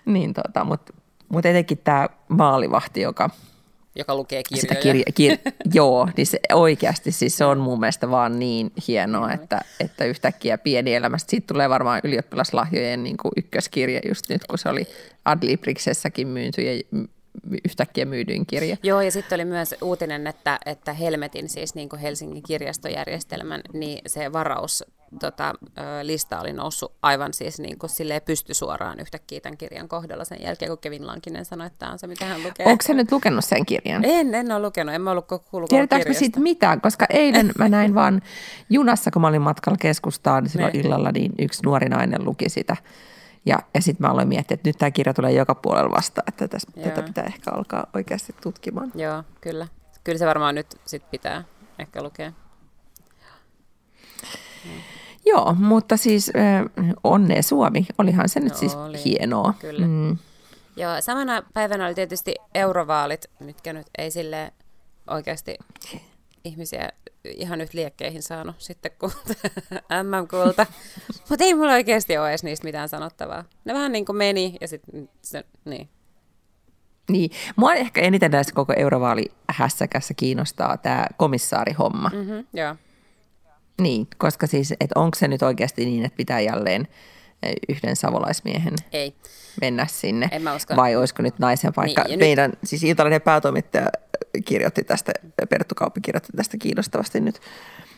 [0.05, 0.93] niin tota, mutta
[1.29, 3.31] mut etenkin tämä maalivahti, joka
[3.97, 4.61] joka lukee kirjoja.
[4.61, 5.39] Sitä kirja, kir,
[5.75, 10.59] joo, niin se oikeasti siis se on mun mielestä vaan niin hienoa, että, että yhtäkkiä
[10.59, 11.31] pieni elämästä.
[11.31, 14.87] Siitä tulee varmaan ylioppilaslahjojen niin kuin ykköskirja just nyt, kun se oli
[15.25, 16.83] Adlibriksessakin myynty ja
[17.65, 18.77] yhtäkkiä myydyin kirja.
[18.83, 23.99] Joo, ja sitten oli myös uutinen, että, että Helmetin, siis niin kuin Helsingin kirjastojärjestelmän, niin
[24.07, 24.85] se varaus
[25.21, 25.55] tota,
[26.03, 30.71] lista oli noussut aivan siis niin kuin silleen pystysuoraan yhtäkkiä tämän kirjan kohdalla sen jälkeen,
[30.71, 32.67] kun Kevin Lankinen sanoi, että tämä on se, mitä hän lukee.
[32.67, 34.05] Onko se nyt lukenut sen kirjan?
[34.05, 36.81] En, en ole lukenut, en mä ollut kuullut Tiedetäänkö siitä mitään?
[36.81, 38.23] Koska eilen mä näin vaan
[38.71, 42.77] junassa, kun mä olin matkalla keskustaan, niin silloin illalla niin yksi nuori nainen luki sitä.
[43.47, 46.49] Ja, ja sitten mä aloin miettiä, että nyt tämä kirja tulee joka puolella vastaan, että
[46.49, 48.93] tätä, tätä pitää ehkä alkaa oikeasti tutkimaan.
[48.95, 49.67] Joo, kyllä.
[50.05, 51.45] Kyllä se varmaan nyt sit pitää
[51.79, 52.33] ehkä lukea.
[55.27, 56.65] Joo, mutta siis äh,
[57.05, 57.87] onnea Suomi.
[57.99, 59.05] Olihan se nyt no, siis oli.
[59.05, 59.55] hienoa.
[59.59, 59.87] Kyllä.
[59.87, 60.19] Mm.
[60.77, 64.53] Joo, samana päivänä oli tietysti eurovaalit, mitkä nyt ei sille
[65.11, 65.57] oikeasti
[66.45, 66.89] ihmisiä
[67.25, 69.11] ihan nyt liekkeihin saanut sitten kun
[70.03, 70.67] MM-kulta.
[71.29, 73.45] Mutta ei mulla oikeasti ole edes niistä mitään sanottavaa.
[73.65, 75.89] Ne vähän niin kuin meni ja sitten se, niin.
[77.11, 82.11] Niin, mua ehkä eniten näissä koko eurovaalihässäkässä kiinnostaa tämä komissaarihomma.
[82.15, 82.77] Mm-hmm, joo.
[83.81, 86.89] Niin, koska siis, että onko se nyt oikeasti niin, että pitää jälleen
[87.69, 89.15] yhden savolaismiehen Ei.
[89.61, 90.29] mennä sinne?
[90.33, 90.77] En mä usko.
[90.77, 92.05] Vai olisiko nyt naisen paikka?
[92.05, 92.59] Niin, Meidän, nyt...
[92.65, 93.87] siis Iltalainen päätoimittaja
[94.45, 95.13] kirjoitti tästä,
[95.49, 97.41] Perttu Kauppi kirjoitti tästä kiinnostavasti nyt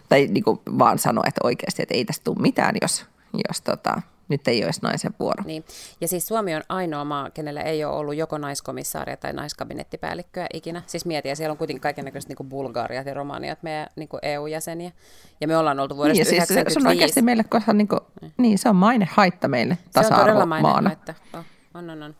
[0.09, 3.07] tai niin kuin vaan sanoa, että oikeasti, että ei tästä tule mitään, jos,
[3.49, 5.45] jos tota, nyt ei olisi naisen vuoro.
[5.45, 5.65] Niin.
[6.01, 10.83] Ja siis Suomi on ainoa maa, kenellä ei ole ollut joko naiskomissaaria tai naiskabinettipäällikköä ikinä.
[10.87, 14.93] Siis mieti, ja siellä on kuitenkin kaikenlaista niin Bulgariat ja Romaniat meidän niin EU-jäseniä.
[15.41, 18.01] Ja me ollaan oltu vuodesta niin, siis se on oikeasti meille, koska niin, kuin,
[18.37, 20.11] niin, se on maine haitta meille tasa-arvomaana.
[20.11, 21.15] Se on todella maine haitta.
[21.39, 22.15] Oh, on, on, on.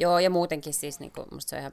[0.00, 1.72] Joo, ja muutenkin siis niin kuin, musta se on ihan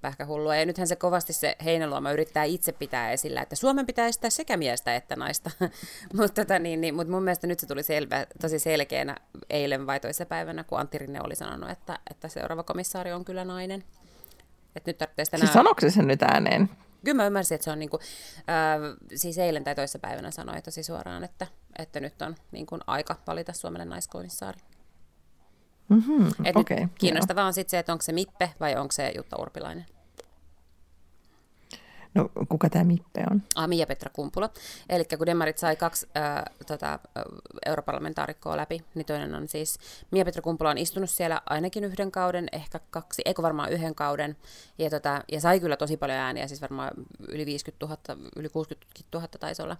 [0.00, 0.56] pähkähullua.
[0.56, 4.56] Ja nythän se kovasti se Heinäluoma yrittää itse pitää esillä, että Suomen pitää estää sekä
[4.56, 5.50] miestä että naista.
[6.16, 9.16] mutta tota, niin, niin, mut mun mielestä nyt se tuli selvä, tosi selkeänä
[9.50, 13.44] eilen vai toisessa päivänä, kun Antti Rinne oli sanonut, että, että seuraava komissaari on kyllä
[13.44, 13.84] nainen.
[14.76, 16.70] Et nyt sitä siis sanoiko se sen nyt ääneen?
[17.04, 18.00] Kyllä mä ymmärsin, että se on niin kuin,
[18.36, 21.46] äh, siis eilen tai toisessa päivänä sanoi tosi suoraan, että,
[21.78, 24.60] että nyt on niin kuin aika valita Suomelle naiskomissaari.
[25.90, 27.46] Mm-hmm, okay, kiinnostavaa joo.
[27.46, 29.86] on sitten se, että onko se Mippe vai onko se Jutta Urpilainen.
[32.14, 33.42] No kuka tämä Mippe on?
[33.54, 34.50] Ah, Mia-Petra Kumpula.
[34.88, 36.98] Eli kun Demarit sai kaksi äh, tota,
[37.66, 39.78] europarlamentaarikkoa läpi, niin toinen on siis
[40.10, 44.36] Mia-Petra Kumpula on istunut siellä ainakin yhden kauden, ehkä kaksi, eikö varmaan yhden kauden,
[44.78, 46.90] ja, tota, ja sai kyllä tosi paljon ääniä, siis varmaan
[47.28, 49.76] yli 50 000, yli 60 000 taisi olla,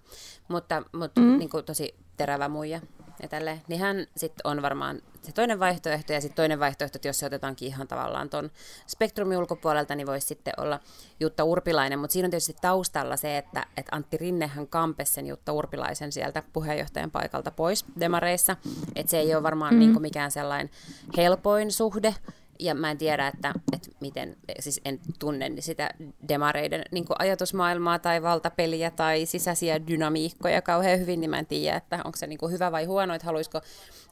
[0.47, 1.37] mutta, mutta mm.
[1.37, 2.81] niin kuin tosi terävä muija
[3.21, 7.07] ja tälle, niin hän sitten on varmaan se toinen vaihtoehto, ja sitten toinen vaihtoehto, että
[7.07, 8.51] jos se otetaankin ihan tavallaan tuon
[8.87, 10.79] spektrumin ulkopuolelta, niin voisi sitten olla
[11.19, 15.53] Jutta Urpilainen, mutta siinä on tietysti taustalla se, että, että Antti Rinnehän kampesi sen Jutta
[15.53, 18.55] Urpilaisen sieltä puheenjohtajan paikalta pois demareissa,
[18.95, 19.79] että se ei ole varmaan mm.
[19.79, 20.69] niin mikään sellainen
[21.17, 22.15] helpoin suhde,
[22.61, 25.89] ja mä en tiedä, että, että miten, siis en tunne sitä
[26.27, 31.99] demareiden niin ajatusmaailmaa tai valtapeliä tai sisäisiä dynamiikkoja kauhean hyvin, niin mä en tiedä, että
[32.05, 33.61] onko se niin kuin hyvä vai huono, että haluaisiko,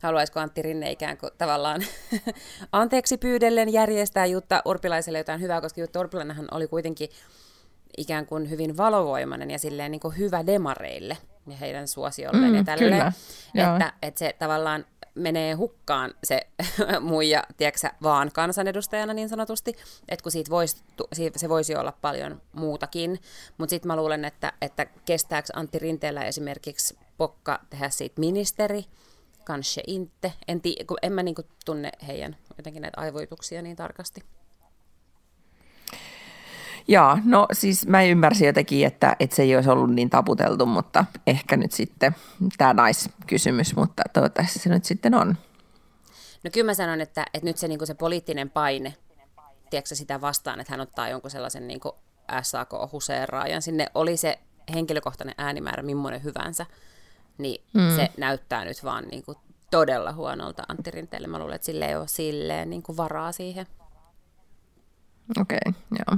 [0.01, 1.81] haluaisiko Antti Rinne ikään kuin tavallaan
[2.71, 7.09] anteeksi pyydellen järjestää Jutta Urpilaiselle jotain hyvää, koska Jutta Urpilainenhan oli kuitenkin
[7.97, 12.63] ikään kuin hyvin valovoimainen ja silleen niin kuin hyvä demareille ja heidän suosiolleen mm, ja
[12.63, 13.13] tälleen.
[13.55, 14.85] Että, että se tavallaan
[15.19, 16.47] menee hukkaan se
[17.01, 19.75] muija, tiedätkö vaan kansanedustajana niin sanotusti,
[20.10, 20.84] että kun siitä voisi,
[21.36, 23.19] se voisi olla paljon muutakin,
[23.58, 28.86] mutta sitten mä luulen, että, että kestääkö Antti Rinteellä esimerkiksi pokka tehdä siitä ministeri,
[29.45, 34.23] kanske inte, en, tii, kun en mä niinku tunne heidän jotenkin näitä aivoituksia niin tarkasti.
[36.89, 41.06] Joo, no siis mä ymmärsin jotenkin, että, että se ei olisi ollut niin taputeltu, mutta
[41.28, 42.15] ehkä nyt sitten
[42.58, 45.38] tämä naiskysymys, mutta toivottavasti se nyt sitten on.
[46.43, 48.93] No kyllä mä sanon, että, että nyt se, niin se poliittinen paine,
[49.69, 51.80] tiedätkö sitä vastaan, että hän ottaa jonkun sellaisen niin
[52.41, 54.39] SAK-huseeraajan sinne, oli se
[54.73, 56.65] henkilökohtainen äänimäärä millainen hyvänsä,
[57.38, 57.95] niin mm.
[57.95, 59.38] se näyttää nyt vaan niin kuin
[59.71, 61.28] todella huonolta Antti Rinteelle.
[61.28, 63.67] Mä luulen, että sille ei ole silleen niin kuin varaa siihen.
[65.39, 66.17] Okei, okay, joo.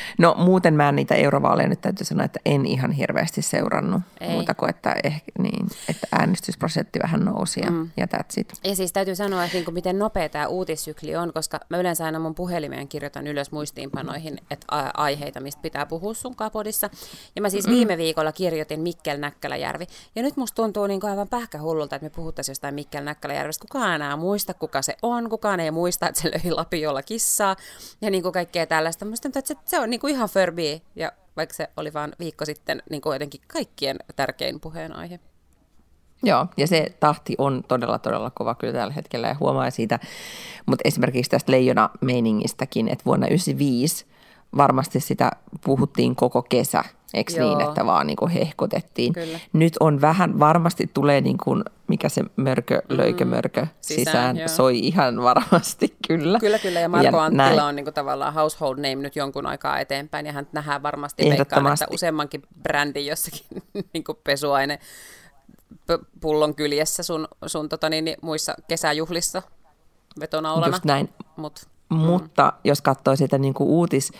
[0.17, 4.01] No muuten mä en niitä eurovaaleja nyt täytyy sanoa, että en ihan hirveästi seurannut.
[4.21, 4.29] Ei.
[4.29, 7.89] Muuta kuin, että, ehkä, niin, että äänestysprosentti vähän nousi ja, mm.
[7.97, 8.53] ja that's it.
[8.63, 12.05] Ja siis täytyy sanoa, että niin kuin miten nopea tämä uutissykli on, koska mä yleensä
[12.05, 16.89] aina mun puhelimeen kirjoitan ylös muistiinpanoihin että aiheita, mistä pitää puhua sun kapodissa.
[17.35, 17.73] Ja mä siis mm.
[17.73, 19.87] viime viikolla kirjoitin Mikkel Näkkäläjärvi.
[20.15, 23.61] Ja nyt musta tuntuu niin kuin aivan pähkähullulta, että me puhuttaisiin jostain Mikkel Näkkäläjärvestä.
[23.61, 25.29] Kukaan enää muista, kuka se on.
[25.29, 27.55] Kukaan ei muista, että se löi Lapiolla kissaa.
[28.01, 29.05] Ja niin kuin kaikkea tällaista.
[29.05, 32.11] Musta tuntuu, että se, se on niin kuin ihan förbi, ja vaikka se oli vain
[32.19, 35.19] viikko sitten niin kuin jotenkin kaikkien tärkein puheenaihe.
[36.23, 39.99] Joo, ja se tahti on todella, todella kova kyllä tällä hetkellä ja huomaa siitä,
[40.65, 44.05] mutta esimerkiksi tästä leijona-meiningistäkin, että vuonna 1995
[44.57, 45.31] varmasti sitä
[45.65, 47.57] puhuttiin koko kesä Eikö niin, Joo.
[47.57, 49.13] niin, että vaan niin kuin hehkotettiin.
[49.13, 49.39] Kyllä.
[49.53, 54.79] Nyt on vähän, varmasti tulee niin kuin, mikä se mörkö, löikö, mörkö sisään, sisään soi
[54.79, 56.39] ihan varmasti, kyllä.
[56.39, 57.61] Kyllä, kyllä, ja Marko ja Anttila näin.
[57.61, 61.73] on niin kuin tavallaan household name nyt jonkun aikaa eteenpäin, ja hän nähdään varmasti veikkaan,
[61.73, 64.79] että useammankin brändin jossakin niin kuin pesuaine
[66.21, 69.41] pullon kyljessä sun, sun tota niin, niin, muissa kesäjuhlissa
[70.19, 70.67] vetonaulana.
[70.67, 71.09] Just näin.
[71.35, 71.97] Mut, mm.
[71.97, 74.11] Mutta jos katsoo sitä niin kuin uutis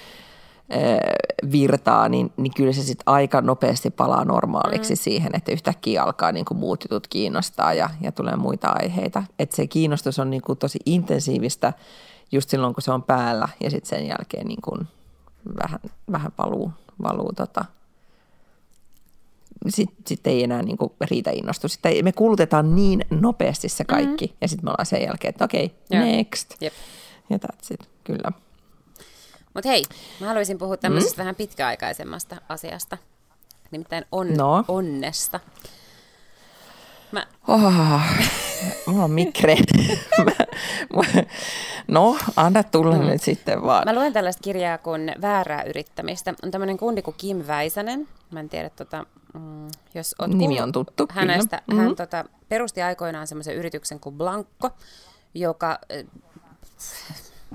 [1.51, 4.97] virtaa, niin, niin kyllä se sitten aika nopeasti palaa normaaliksi mm.
[4.97, 9.23] siihen, että yhtäkkiä alkaa niin kuin muut jutut kiinnostaa ja, ja tulee muita aiheita.
[9.39, 11.73] Että se kiinnostus on niin kuin tosi intensiivistä
[12.31, 14.87] just silloin, kun se on päällä ja sitten sen jälkeen niin kuin
[15.63, 15.79] vähän,
[16.11, 16.71] vähän valuu,
[17.03, 17.65] valuu tota,
[19.69, 21.73] sitten sit ei enää niin kuin riitä innostus.
[21.73, 24.37] Sitten me kulutetaan niin nopeasti se kaikki mm-hmm.
[24.41, 26.61] ja sitten me ollaan sen jälkeen, että okei, okay, next.
[26.61, 26.73] Yep.
[27.29, 28.31] Ja that's it, kyllä.
[29.53, 29.83] Mutta hei,
[30.19, 31.19] mä haluaisin puhua tämmöisestä mm.
[31.19, 32.97] vähän pitkäaikaisemmasta asiasta,
[33.71, 34.65] nimittäin on, no.
[34.67, 35.39] onnesta.
[37.11, 37.27] Mä...
[37.47, 38.01] Oh,
[38.87, 39.57] mulla on mikre.
[41.87, 43.05] no, anna tulla mm.
[43.05, 43.83] nyt sitten vaan.
[43.85, 46.33] Mä luen tällaista kirjaa kuin Väärää yrittämistä.
[46.43, 48.07] On tämmöinen kundi kuin Kim Väisänen.
[48.31, 51.81] Mä en tiedä, tota, mm, jos oot Nimi on tuttu, hänestä, kyllä.
[51.81, 51.95] hän Mhm.
[51.95, 54.69] tota, perusti aikoinaan semmoisen yrityksen kuin Blanco,
[55.33, 56.05] joka äh,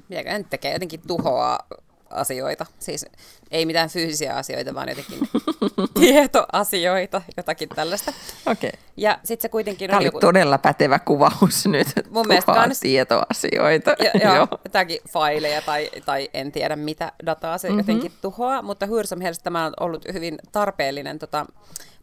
[0.08, 1.66] mitäkö nyt tekee, jotenkin tuhoaa
[2.10, 2.66] asioita.
[2.78, 3.06] Siis
[3.50, 5.28] ei mitään fyysisiä asioita, vaan jotenkin
[6.00, 8.12] tietoasioita, jotakin tällaista.
[8.46, 8.68] Okei.
[8.68, 8.80] Okay.
[8.96, 10.20] Ja sitten se kuitenkin Tämä oli joku...
[10.20, 11.88] todella pätevä kuvaus nyt.
[12.10, 13.96] Mun mielestä kans- tietoasioita.
[13.98, 17.78] Ja, joo, jotakin faileja tai, tai en tiedä mitä dataa se mm-hmm.
[17.78, 21.46] jotenkin tuhoaa, mutta Hyrsam mielestä tämä on ollut hyvin tarpeellinen tota,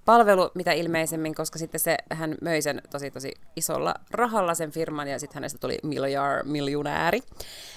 [0.06, 5.08] palvelu, mitä ilmeisemmin, koska sitten se, hän möi sen tosi tosi isolla rahalla sen firman
[5.08, 7.22] ja sitten hänestä tuli miljar, miljonääri.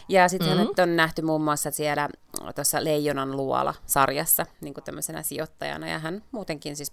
[0.08, 0.58] Ja sitten mm-hmm.
[0.58, 2.08] hänet on nähty muun muassa siellä
[2.54, 6.92] tuossa Leijonan luola-sarjassa niin kuin tämmöisenä sijoittajana ja hän muutenkin siis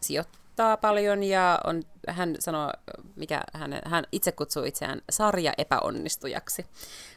[0.00, 0.41] sijoittaa
[0.80, 2.72] paljon ja on, hän sanoo,
[3.16, 6.66] mikä hän, hän itse kutsuu itseään sarja epäonnistujaksi,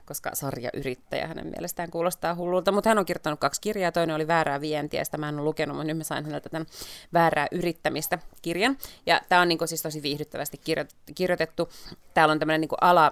[0.05, 4.61] koska sarjayrittäjä hänen mielestään kuulostaa hullulta, mutta hän on kirjoittanut kaksi kirjaa, toinen oli väärää
[4.61, 6.67] vientiä, sitä mä en ole lukenut, mutta nyt mä sain häneltä tämän
[7.13, 11.69] väärää yrittämistä kirjan, ja tämä on niin siis tosi viihdyttävästi kirjo- kirjoitettu,
[12.13, 13.11] täällä on tämmöinen niin ala,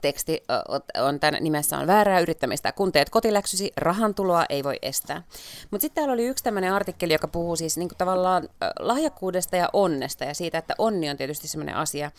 [0.00, 0.44] teksti
[1.00, 2.72] on tämän nimessä on väärää yrittämistä.
[2.72, 5.22] Kun teet kotiläksysi, rahantuloa ei voi estää.
[5.70, 10.24] Mutta sitten täällä oli yksi tämmöinen artikkeli, joka puhuu siis niinku tavallaan lahjakkuudesta ja onnesta
[10.24, 12.10] ja siitä, että onni on tietysti semmoinen asia,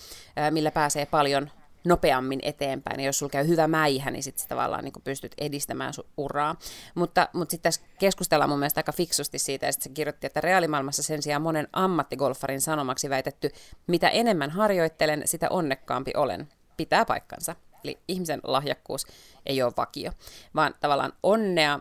[0.51, 1.49] millä pääsee paljon
[1.85, 2.99] nopeammin eteenpäin.
[2.99, 6.55] Ja jos sulla käy hyvä mäihä, niin sitten tavallaan niin pystyt edistämään sun uraa.
[6.95, 10.41] Mutta, mutta sitten tässä keskustellaan mun mielestä aika fiksusti siitä, ja sitten se kirjoitti, että
[10.41, 13.51] reaalimaailmassa sen sijaan monen ammattigolfarin sanomaksi väitetty,
[13.87, 17.55] mitä enemmän harjoittelen, sitä onnekkaampi olen pitää paikkansa.
[17.83, 19.07] Eli ihmisen lahjakkuus
[19.45, 20.11] ei ole vakio,
[20.55, 21.79] vaan tavallaan onnea,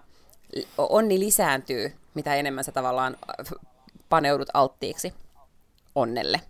[0.79, 3.17] onni lisääntyy, mitä enemmän sä tavallaan
[4.09, 5.15] paneudut alttiiksi
[5.95, 6.41] onnelle.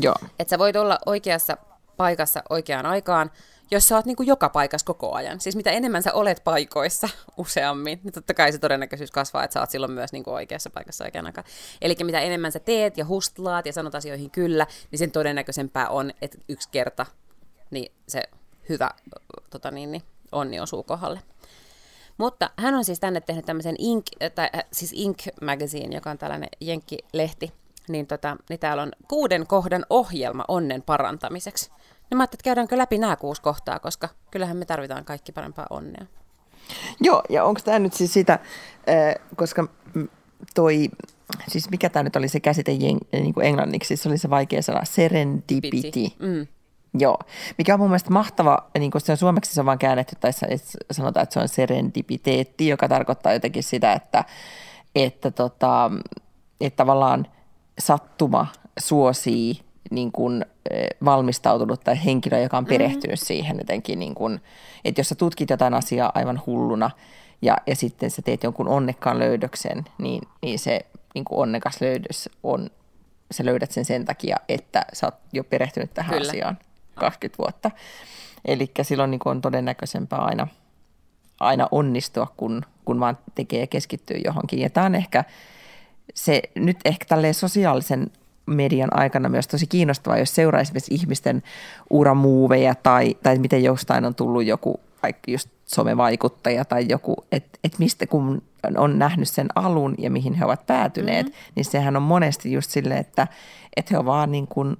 [0.00, 0.14] Joo.
[0.38, 1.56] Että sä voit olla oikeassa
[1.96, 3.30] paikassa oikeaan aikaan,
[3.70, 5.40] jos sä oot niin kuin joka paikassa koko ajan.
[5.40, 9.60] Siis mitä enemmän sä olet paikoissa useammin, niin totta kai se todennäköisyys kasvaa, että sä
[9.60, 11.46] oot silloin myös niin kuin oikeassa paikassa oikeaan aikaan.
[11.80, 16.12] Eli mitä enemmän sä teet ja hustlaat ja sanot asioihin kyllä, niin sen todennäköisempää on,
[16.22, 17.06] että yksi kerta
[17.70, 18.22] niin se
[18.68, 18.90] hyvä
[19.50, 20.02] tota niin, niin,
[20.32, 21.20] onni osuu kohdalle.
[22.18, 26.18] Mutta hän on siis tänne tehnyt tämmöisen Ink, tai, äh, siis Ink Magazine, joka on
[26.18, 27.52] tällainen jenkkilehti,
[27.88, 31.70] niin, tota, niin täällä on kuuden kohdan ohjelma onnen parantamiseksi.
[32.10, 35.66] No mä ajattelin, että käydäänkö läpi nämä kuusi kohtaa, koska kyllähän me tarvitaan kaikki parempaa
[35.70, 36.06] onnea.
[37.00, 38.38] Joo, ja onko tämä nyt siis sitä,
[39.36, 39.68] koska
[40.54, 40.88] toi,
[41.48, 44.62] siis mikä tämä nyt oli se käsite jen, niin kuin englanniksi, se oli se vaikea
[44.62, 46.04] sana, serendipity.
[46.18, 46.46] Mm.
[46.98, 47.18] Joo,
[47.58, 50.30] mikä on mun mielestä mahtava, niin kun se on suomeksi se on vaan käännetty, tai
[50.90, 54.24] sanotaan, että se on serendipiteetti, joka tarkoittaa jotenkin sitä, että,
[54.94, 55.90] että, tota,
[56.60, 57.26] että tavallaan
[57.78, 58.46] sattuma
[58.78, 60.44] suosii niin kuin
[61.04, 63.26] valmistautunut tai henkilö, joka on perehtynyt mm-hmm.
[63.26, 64.40] siihen jotenkin, niin kuin,
[64.84, 66.90] että jos sä tutkit jotain asiaa aivan hulluna
[67.42, 70.80] ja, ja sitten sä teet jonkun onnekkaan löydöksen, niin, niin se
[71.14, 72.70] niin kuin onnekas löydös on,
[73.30, 76.30] sä löydät sen sen takia, että sä oot jo perehtynyt tähän Kyllä.
[76.30, 76.58] asiaan
[76.94, 77.70] 20 vuotta.
[78.44, 80.46] Eli silloin niin kuin on todennäköisempää aina,
[81.40, 84.58] aina onnistua, kun, kun vaan tekee ja keskittyy johonkin.
[84.58, 85.24] Ja tämä on ehkä
[86.14, 88.10] se nyt ehkä tälleen sosiaalisen
[88.46, 91.42] median aikana myös tosi kiinnostavaa, jos seuraa esimerkiksi ihmisten
[91.90, 97.78] uramuuveja tai, tai miten jostain on tullut joku vaikka just somevaikuttaja tai joku, että et
[97.78, 98.42] mistä kun
[98.76, 101.52] on nähnyt sen alun ja mihin he ovat päätyneet, mm-hmm.
[101.54, 103.26] niin sehän on monesti just silleen, että,
[103.76, 104.76] että he ovat vaan niin kuin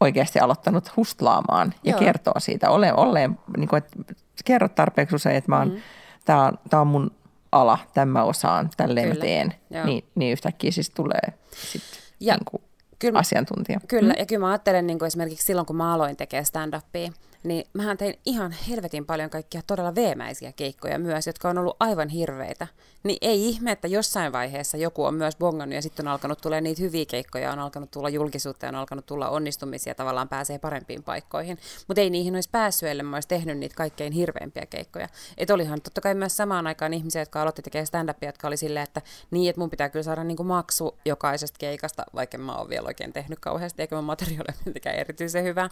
[0.00, 2.00] oikeasti aloittanut hustlaamaan ja Joo.
[2.00, 2.70] kertoo siitä.
[2.70, 5.82] Ole, olleen, niin kuin, että kerro tarpeeksi usein, että mä oon, mm-hmm.
[6.24, 7.10] tää, on, tää on mun
[7.52, 9.20] ala, tämän mä osaan, tälleen Kyllä.
[9.20, 9.54] mä teen.
[9.84, 11.82] Niin, niin yhtäkkiä siis tulee sit
[12.20, 12.34] ja.
[12.34, 12.62] Niin kuin
[12.98, 13.80] kyllä, asiantuntija.
[13.88, 14.18] Kyllä, mm.
[14.18, 17.12] ja kyllä mä ajattelen niin kuin esimerkiksi silloin, kun mä aloin tekemään stand-upia,
[17.44, 22.08] niin mähän tein ihan helvetin paljon kaikkia todella veemäisiä keikkoja myös, jotka on ollut aivan
[22.08, 22.66] hirveitä.
[23.02, 26.60] Niin ei ihme, että jossain vaiheessa joku on myös bongannut ja sitten on alkanut tulla
[26.60, 31.02] niitä hyviä keikkoja, on alkanut tulla julkisuutta ja on alkanut tulla onnistumisia, tavallaan pääsee parempiin
[31.02, 31.58] paikkoihin.
[31.88, 35.08] Mutta ei niihin olisi päässyt, ellei mä olisi tehnyt niitä kaikkein hirveimpiä keikkoja.
[35.38, 38.84] Että olihan totta kai myös samaan aikaan ihmisiä, jotka aloitti tekemään stand-upia, jotka oli silleen,
[38.84, 42.86] että niin, että mun pitää kyllä saada niinku maksu jokaisesta keikasta, vaikka mä oon vielä
[42.86, 45.70] oikein tehnyt kauheasti, eikä materiaali ole mitenkään erityisen hyvä.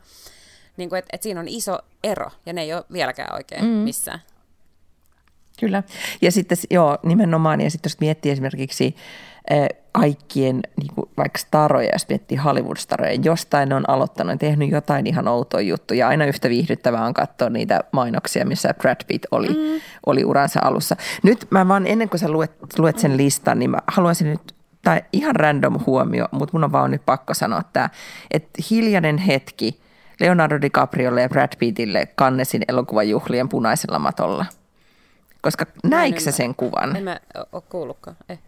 [0.76, 3.70] Niin kuin, että, että siinä on iso ero, ja ne ei ole vieläkään oikein mm.
[3.70, 4.20] missään.
[5.60, 5.82] Kyllä.
[6.22, 8.96] Ja sitten joo, nimenomaan, ja sitten jos miettii esimerkiksi
[9.52, 15.28] äh, kaikkien niin kuin vaikka staroja, jos miettii Hollywood-staroja, jostain on aloittanut, tehnyt jotain ihan
[15.28, 16.08] outoa juttuja.
[16.08, 19.80] Aina yhtä viihdyttävää on katsoa niitä mainoksia, missä Brad Pitt oli, mm.
[20.06, 20.96] oli uransa alussa.
[21.22, 25.02] Nyt mä vaan ennen kuin sä luet, luet sen listan, niin mä haluaisin nyt tai
[25.12, 27.90] ihan random huomio, mutta mun on vaan nyt pakko sanoa tämä,
[28.30, 29.80] että hiljainen hetki
[30.22, 34.46] Leonardo DiCapriolle ja Brad Pittille kannesin elokuvajuhlien punaisella matolla.
[35.40, 36.96] Koska näikö se sen kuvan?
[36.96, 37.20] En mä
[37.52, 38.16] ole kuullutkaan.
[38.28, 38.38] Eh.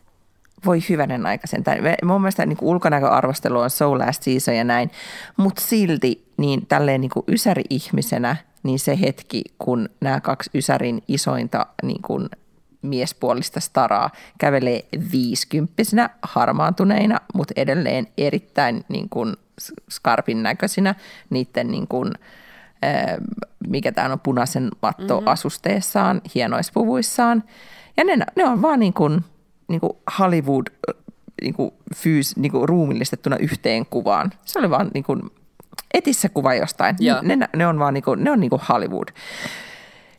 [0.66, 1.78] voi hyvänen aika sentään.
[2.04, 4.90] Mun mielestä niin kuin ulkonäköarvostelu on so last season ja näin,
[5.36, 11.66] mutta silti niin tälleen niin kuin ysäri-ihmisenä, niin se hetki, kun nämä kaksi Ysärin isointa
[11.82, 12.28] niin kuin
[12.82, 19.36] miespuolista staraa kävelee viisikymppisenä harmaantuneina, mutta edelleen erittäin niin kuin
[19.90, 20.94] skarpin näköisinä
[21.30, 22.12] niiden niin kuin,
[23.68, 25.28] mikä tämä on, punaisen matto mm-hmm.
[25.28, 27.44] asusteessaan, hienoispuvuissaan.
[27.96, 29.24] Ja ne, ne on vaan niin kuin,
[29.68, 30.66] niin kuin Hollywood
[31.42, 34.32] niin kuin fyys, niin kuin ruumillistettuna yhteen kuvaan.
[34.44, 35.20] Se oli vaan niin kuin
[35.94, 36.96] etissä kuva jostain.
[37.22, 39.08] Ne, ne, on vaan niin kuin, ne on niin kuin Hollywood.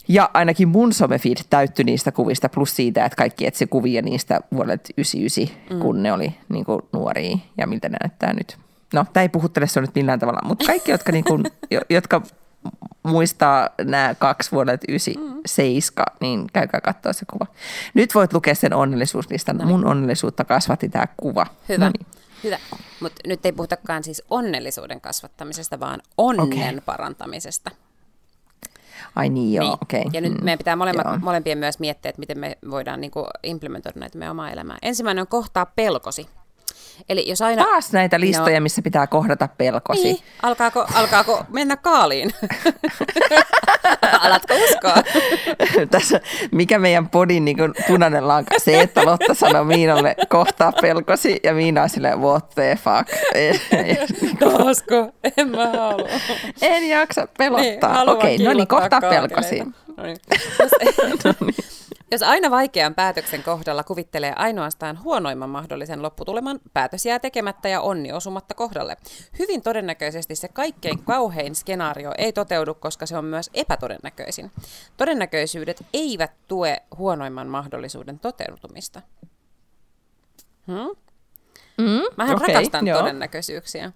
[0.07, 4.89] Ja ainakin mun somefeed täyttyi niistä kuvista, plus siitä, että kaikki etsi kuvia niistä vuodelta
[4.97, 5.79] 99, mm.
[5.79, 8.57] kun ne oli niin kuin nuoria ja miltä ne näyttää nyt.
[8.95, 11.43] No, tämä ei puhuttele se nyt millään tavalla, mutta kaikki, jotka, niin kuin,
[11.89, 12.21] jotka
[13.03, 16.17] muistaa nämä kaksi vuodelta 97, mm.
[16.21, 17.45] niin käykää katsoa se kuva.
[17.93, 19.57] Nyt voit lukea sen onnellisuuslistan.
[19.57, 19.65] No.
[19.65, 21.47] Mun onnellisuutta kasvatti tämä kuva.
[21.69, 21.85] Hyvä.
[21.85, 22.05] Noniin.
[22.43, 22.57] Hyvä.
[22.99, 26.81] Mutta nyt ei puhutakaan siis onnellisuuden kasvattamisesta, vaan onnen okay.
[26.85, 27.71] parantamisesta.
[29.15, 29.77] Ai niin, joo, niin.
[29.81, 30.01] okei.
[30.01, 30.11] Okay.
[30.13, 33.25] Ja nyt mm, meidän pitää molemmat, molempien myös miettiä, että miten me voidaan niin kuin
[33.43, 34.77] implementoida näitä meidän omaa elämää.
[34.81, 36.27] Ensimmäinen on kohtaa pelkosi.
[37.09, 37.63] Eli jos aina...
[37.63, 40.03] Taas näitä listoja, no, missä pitää kohdata pelkosi.
[40.03, 42.31] Niin, alkaako, alkaako mennä kaaliin?
[44.25, 44.95] Alatko uskoa?
[45.91, 46.21] Tässä,
[46.51, 48.59] mikä meidän podin niin punainen lanka?
[48.59, 53.09] Se, että Lotta sanoo Miinalle kohtaa pelkosi ja Miina on silleen, what the fuck?
[54.39, 55.11] Kosko?
[55.37, 56.09] En mä halua.
[56.61, 57.97] En jaksa pelottaa.
[57.97, 59.59] Niin, Okei, okay, no niin, kohtaa pelkosi.
[59.97, 60.17] No niin.
[61.23, 61.55] no niin.
[62.11, 68.11] Jos aina vaikean päätöksen kohdalla kuvittelee ainoastaan huonoimman mahdollisen lopputuleman, päätös jää tekemättä ja onni
[68.11, 68.97] osumatta kohdalle.
[69.39, 74.51] Hyvin todennäköisesti se kaikkein kauhein skenaario ei toteudu, koska se on myös epätodennäköisin.
[74.97, 79.01] Todennäköisyydet eivät tue huonoimman mahdollisuuden toteutumista.
[80.67, 80.95] Hmm?
[81.77, 82.99] Mm, Mähän okay, rakastan joo.
[82.99, 83.91] todennäköisyyksiä.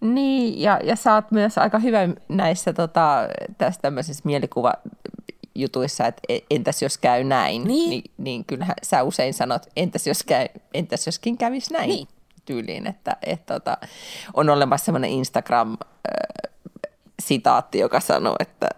[0.00, 3.28] Niin, ja, ja sä oot myös aika hyvä näissä tota,
[3.58, 4.72] tässä tämmöisissä mielikuva
[5.60, 10.06] jutuissa, että e, entäs jos käy näin, niin, niin, niin kyllähän sä usein sanot, entäs,
[10.06, 12.08] jos käy, entäs joskin kävisi näin niin.
[12.44, 13.78] tyyliin, että et, tota,
[14.34, 18.68] on olemassa semmoinen Instagram-sitaatti, joka sanoo, että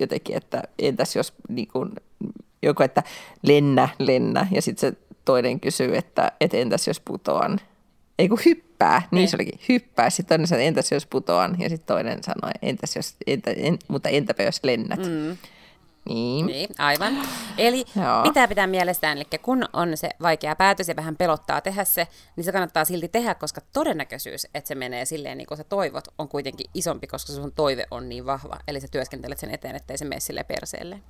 [0.00, 1.92] jotenkin, että entäs jos niin kun,
[2.62, 3.02] joku, että
[3.42, 7.60] lennä, lennä, ja sitten se toinen kysyy, että et entäs jos putoan,
[8.18, 10.10] ei kun hyppää, niin, niin se olikin, hyppää.
[10.10, 14.08] Sitten toinen sanoi, entäs jos putoan, ja sitten toinen sanoi, entäs jos, entä, en, mutta
[14.08, 14.98] entäpä jos lennät.
[14.98, 15.36] Mm.
[16.08, 16.46] Niin.
[16.46, 17.18] niin aivan.
[17.58, 18.22] Eli Joo.
[18.22, 22.44] pitää pitää mielestään, eli kun on se vaikea päätös ja vähän pelottaa tehdä se, niin
[22.44, 26.28] se kannattaa silti tehdä, koska todennäköisyys, että se menee silleen niin kuin sä toivot, on
[26.28, 28.58] kuitenkin isompi, koska sun toive on niin vahva.
[28.68, 31.02] Eli sä työskentelet sen eteen, ettei se mene sille perseelle.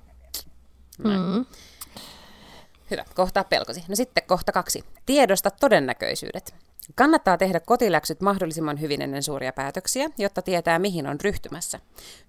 [1.03, 1.45] Mm.
[2.91, 3.83] Hyvä, kohtaa pelkosi.
[3.87, 4.83] No sitten kohta kaksi.
[5.05, 6.55] Tiedosta todennäköisyydet.
[6.95, 11.79] Kannattaa tehdä kotiläksyt mahdollisimman hyvin ennen suuria päätöksiä, jotta tietää mihin on ryhtymässä.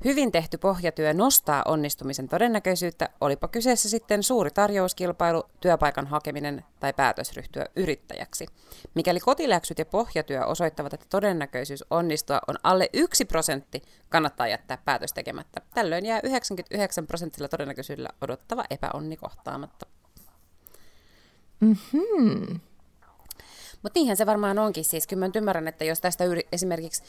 [0.05, 7.33] Hyvin tehty pohjatyö nostaa onnistumisen todennäköisyyttä, olipa kyseessä sitten suuri tarjouskilpailu, työpaikan hakeminen tai päätös
[7.37, 8.47] ryhtyä yrittäjäksi.
[8.95, 15.13] Mikäli kotiläksyt ja pohjatyö osoittavat, että todennäköisyys onnistua on alle yksi prosentti, kannattaa jättää päätös
[15.13, 15.61] tekemättä.
[15.75, 19.87] Tällöin jää 99 prosentilla todennäköisyydellä odottava epäonni kohtaamatta.
[21.61, 22.61] Mm-hmm.
[23.83, 24.85] Mutta niinhän se varmaan onkin.
[24.85, 27.03] Siis kyllä mä ymmärrän, että jos tästä yri- esimerkiksi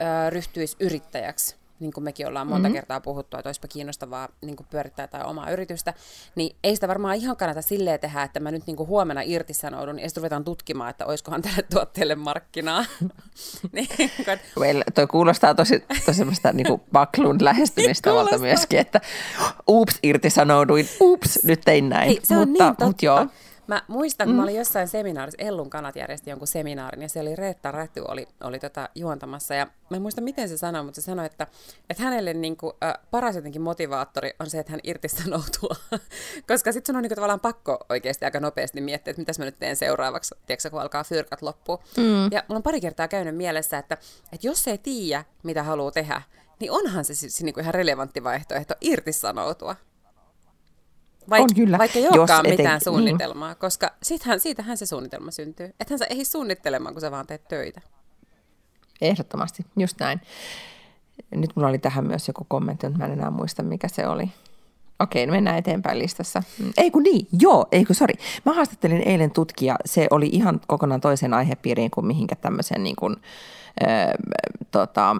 [0.00, 2.74] ö, ryhtyisi yrittäjäksi, niin kuin mekin ollaan monta mm-hmm.
[2.74, 5.94] kertaa puhuttu, että olisipa kiinnostavaa niin kuin pyörittää tai omaa yritystä,
[6.34, 9.98] niin ei sitä varmaan ihan kannata silleen tehdä, että mä nyt niin kuin huomenna irtisanoudun
[9.98, 12.84] ja sitten ruvetaan tutkimaan, että olisikohan tälle tuotteelle markkinaa.
[13.72, 13.88] niin,
[14.24, 14.62] kun...
[14.62, 19.00] well, toi kuulostaa tosi, tosi semmoista niin kuin baklun lähestymistavalta myöskin, että
[19.68, 22.08] ups, irtisanouduin, ups, nyt tein näin.
[22.08, 22.86] Hei, se on mutta, niin totta.
[22.86, 23.26] Mutta joo.
[23.70, 24.36] Mä muistan, kun mm.
[24.36, 28.28] mä olin jossain seminaarissa, Ellun kanat järjesti jonkun seminaarin, ja se oli Reetta Räty oli,
[28.40, 31.46] oli tota juontamassa, ja mä en muista miten se sanoi, mutta se sanoi, että,
[31.90, 35.70] että hänelle niin kuin, äh, paras jotenkin motivaattori on se, että hän irtisanoutuu,
[36.48, 39.58] koska sitten sun on niin tavallaan pakko oikeasti aika nopeasti miettiä, että mitäs mä nyt
[39.58, 41.82] teen seuraavaksi, tiedätkö, kun alkaa fyrkat loppu.
[41.96, 42.32] Mm.
[42.32, 43.98] Ja mulla on pari kertaa käynyt mielessä, että,
[44.32, 46.22] että jos ei tiedä, mitä haluaa tehdä,
[46.60, 49.76] niin onhan se, se, se niin kuin ihan relevantti vaihtoehto irtisanoutua.
[51.30, 51.78] Vaik, on kyllä.
[51.78, 52.84] Vaikka ei olekaan Jos mitään eten...
[52.84, 53.56] suunnitelmaa, niin.
[53.56, 55.74] koska sittenhän, siitähän se suunnitelma syntyy.
[55.80, 57.80] Ethän sä ehdi suunnittelemaan, kun sä vaan teet töitä.
[59.00, 60.20] Ehdottomasti, just näin.
[61.34, 64.30] Nyt mulla oli tähän myös joku kommentti, mutta mä en enää muista, mikä se oli.
[65.00, 66.42] Okei, no mennään eteenpäin listassa.
[66.58, 68.14] Mm, ei kun niin, joo, ei kun sori.
[68.44, 73.16] Mä haastattelin eilen tutkija, se oli ihan kokonaan toisen aihepiiriin kuin mihinkä tämmöisen niin kuin,
[73.82, 74.10] äh,
[74.70, 75.16] tota,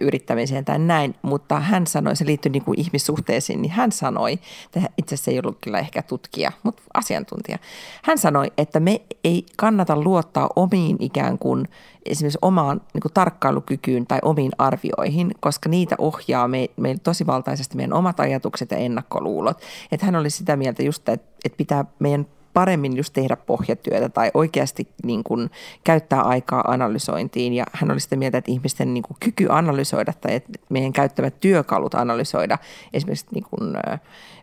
[0.00, 4.32] yrittämiseen tai näin, mutta hän sanoi, se liittyy niin kuin ihmissuhteisiin, niin hän sanoi,
[4.64, 7.58] että itse asiassa ei ollut kyllä ehkä tutkija, mutta asiantuntija.
[8.04, 11.68] Hän sanoi, että me ei kannata luottaa omiin ikään kuin
[12.06, 17.92] esimerkiksi omaan niin kuin tarkkailukykyyn tai omiin arvioihin, koska niitä ohjaa me tosi valtaisesti meidän
[17.92, 19.62] omat ajatukset ja ennakkoluulot.
[19.92, 24.30] Että hän oli sitä mieltä just, että, että pitää meidän paremmin just tehdä pohjatyötä tai
[24.34, 25.50] oikeasti niin kuin
[25.84, 27.52] käyttää aikaa analysointiin.
[27.52, 31.40] Ja hän oli sitä mieltä, että ihmisten niin kuin kyky analysoida tai että meidän käyttämät
[31.40, 32.58] työkalut analysoida
[32.92, 33.74] esimerkiksi niin kuin,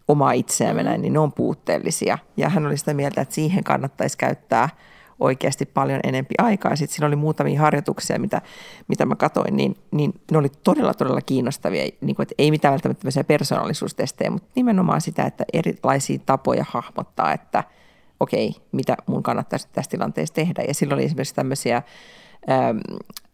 [0.08, 2.18] omaa itseämme näin, niin ne on puutteellisia.
[2.38, 4.70] Ja hän oli sitä mieltä, että siihen kannattaisi käyttää
[5.20, 6.76] oikeasti paljon enempi aikaa.
[6.76, 8.42] Sitten siinä oli muutamia harjoituksia, mitä,
[8.88, 11.90] mitä mä katsoin, niin, niin ne oli todella, todella kiinnostavia.
[12.02, 17.64] Niin kuin, että ei mitään välttämättä persoonallisuustestejä, mutta nimenomaan sitä, että erilaisia tapoja hahmottaa, että–
[18.20, 20.64] okei, mitä mun kannattaisi tässä tilanteessa tehdä.
[20.68, 21.82] Ja silloin oli esimerkiksi tämmöisiä,
[22.50, 22.78] ähm,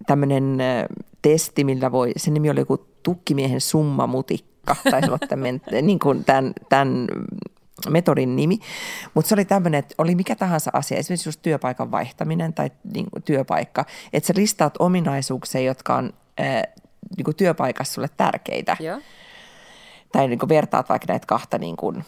[0.08, 0.86] tämmöinen äh,
[1.22, 6.54] testi, millä voi, sen nimi oli joku tukkimiehen summamutikka, taisi olla tämän, niin kuin tämän,
[6.70, 7.08] tämän
[7.90, 8.60] metodin nimi,
[9.14, 13.08] mutta se oli tämmöinen, että oli mikä tahansa asia, esimerkiksi just työpaikan vaihtaminen tai niin
[13.12, 16.64] kuin työpaikka, että sä listaat ominaisuuksia, jotka on ää, äh,
[17.18, 18.78] niin kuin työpaikassa sulle tärkeitä.
[18.80, 19.00] Joo.
[20.12, 22.04] Tai niin kuin vertaat vaikka näitä kahta niin kuin,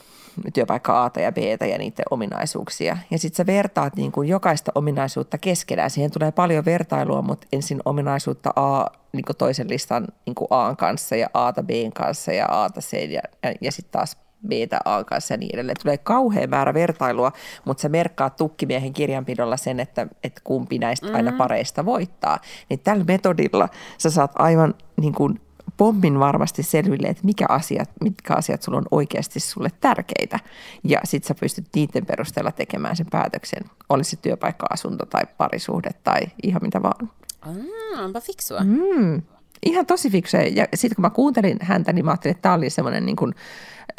[0.53, 2.97] työpaikka A ja B ja niiden ominaisuuksia.
[3.11, 5.89] Ja sitten sä vertaat niin kuin jokaista ominaisuutta keskenään.
[5.89, 10.75] Siihen tulee paljon vertailua, mutta ensin ominaisuutta A niin kuin toisen listan niin kuin A
[10.75, 14.17] kanssa ja A B kanssa ja A C ja, ja, ja sitten taas
[14.47, 14.51] B
[14.85, 15.75] A kanssa ja niin edelleen.
[15.83, 17.31] Tulee kauhean määrä vertailua,
[17.65, 21.15] mutta sä merkkaat tukkimiehen kirjanpidolla sen, että, että kumpi näistä mm-hmm.
[21.15, 22.39] aina pareista voittaa.
[22.69, 25.41] Niin tällä metodilla sä saat aivan niin kuin
[25.77, 30.39] pommin varmasti selville, että mikä asiat, mitkä asiat sulla on oikeasti sulle tärkeitä.
[30.83, 33.63] Ja sit sä pystyt niiden perusteella tekemään sen päätöksen.
[33.89, 37.09] Olisi se työpaikka, asunto tai parisuhde tai ihan mitä vaan.
[37.41, 38.59] Ah, onpa fiksua.
[38.59, 39.21] Mm,
[39.65, 40.39] ihan tosi fiksua.
[40.39, 43.35] Ja sitten kun mä kuuntelin häntä, niin mä ajattelin, että tämä oli semmoinen niin kuin,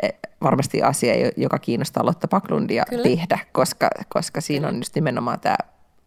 [0.02, 0.12] eh,
[0.42, 3.02] varmasti asia, joka kiinnostaa Lotta Paklundia Kyllä.
[3.02, 5.56] tehdä, koska, koska siinä on just nimenomaan tämä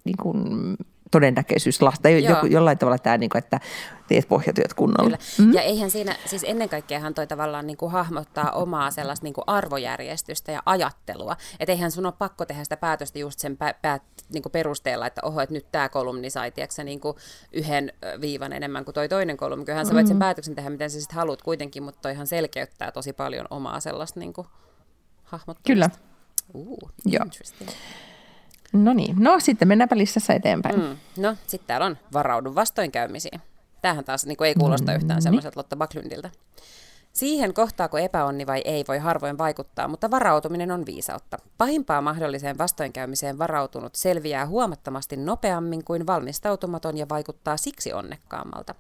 [0.04, 0.78] niin kuin,
[1.12, 2.10] todennäköisyys lasta.
[2.10, 3.60] Joku, jollain tavalla tämä, niin kuin, että
[4.08, 5.18] teet pohjatyöt kunnolla.
[5.38, 5.54] Mm.
[5.54, 9.44] Ja eihän siinä, siis ennen kaikkea toi tavallaan niin kuin hahmottaa omaa sellaista niin kuin
[9.48, 11.38] arvojärjestystä ja ajattelua.
[11.60, 14.00] Että eihän sun ole pakko tehdä sitä päätöstä just sen pä, pä,
[14.34, 17.18] niin kuin perusteella, että oho, että nyt tämä kolumni sai tiedätkö, niin kuin
[17.52, 19.66] yhden viivan enemmän kuin toi toinen kolumni.
[19.66, 20.20] Kyllähän sä voit sen mm.
[20.20, 24.34] päätöksen tehdä, miten sä sitten haluat kuitenkin, mutta toihan selkeyttää tosi paljon omaa sellaista niin
[24.34, 24.48] kuin
[25.24, 25.68] hahmottamista.
[25.68, 25.90] Kyllä.
[26.54, 27.26] Uh, Joo.
[28.74, 30.80] No niin, no sitten mennäänpä listassa eteenpäin.
[30.80, 30.98] Mm.
[31.18, 33.42] No, sitten täällä on varaudu vastoinkäymisiin.
[33.82, 36.30] Tämähän taas niin kuin ei kuulosta yhtään mm, semmoiselta Lotta Backlundilta.
[37.14, 41.38] Siihen kohtaako epäonni vai ei voi harvoin vaikuttaa, mutta varautuminen on viisautta.
[41.58, 48.76] Pahimpaa mahdolliseen vastoinkäymiseen varautunut selviää huomattavasti nopeammin kuin valmistautumaton ja vaikuttaa siksi onnekkaammalta.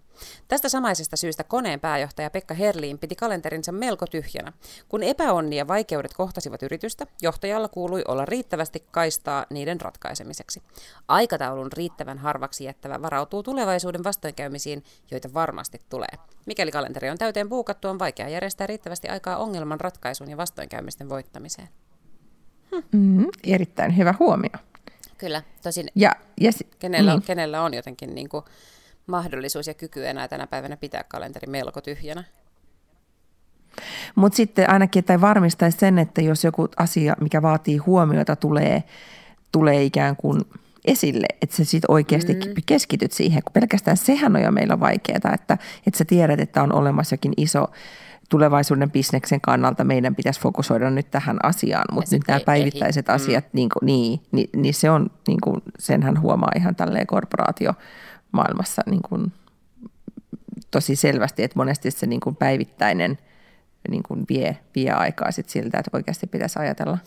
[0.48, 4.54] Tästä samaisesta syystä koneen pääjohtaja Pekka Herliin piti kalenterinsa melko tyhjänä.
[4.90, 10.64] Kun epäonni ja vaikeudet kohtasivat yritystä, johtajalla kuului olla riittävästi kaistaa niiden ratkaisemiseksi.
[11.08, 16.18] Aikataulun riittävän harvaksi jättävä varautuu tulevaisuuden vastoinkäymisiin, joita varmasti tulee.
[16.46, 21.70] Mikäli kalenteri on täyteen puukattu, on vaikea järjestää riittävästi aikaa ongelman ratkaisuun ja vastoinkäymisten voittamiseen.
[22.72, 22.98] Hm.
[22.98, 24.52] Mm, erittäin hyvä huomio.
[25.18, 26.12] Kyllä, tosin ja,
[26.42, 27.22] ja, kenellä, niin.
[27.22, 28.44] kenellä on jotenkin niin kuin,
[29.08, 32.24] mahdollisuus ja kyky enää tänä päivänä pitää kalenteri melko tyhjänä.
[34.16, 38.84] Mutta sitten ainakin, että varmistaisi sen, että jos joku asia, mikä vaatii huomiota, tulee,
[39.52, 40.42] tulee ikään kuin
[40.86, 42.42] esille, että sä sitten oikeasti mm.
[42.66, 45.58] keskityt siihen, kun pelkästään sehän on jo meillä vaikeaa, että,
[45.88, 47.68] että sä tiedät, että on olemassa jokin iso
[48.32, 53.46] tulevaisuuden bisneksen kannalta meidän pitäisi fokusoida nyt tähän asiaan, mutta nyt nämä päivittäiset ei, asiat,
[53.46, 53.50] mm.
[53.54, 57.74] niin, kuin, niin, niin, niin se on, niin kuin, senhän huomaa ihan tälleen korporaatio
[58.32, 59.32] maailmassa niin kuin
[60.72, 63.18] tosi selvästi, että monesti se niin kuin päivittäinen
[63.90, 66.98] niin kuin vie, vie aikaa sit siltä, että oikeasti pitäisi ajatella,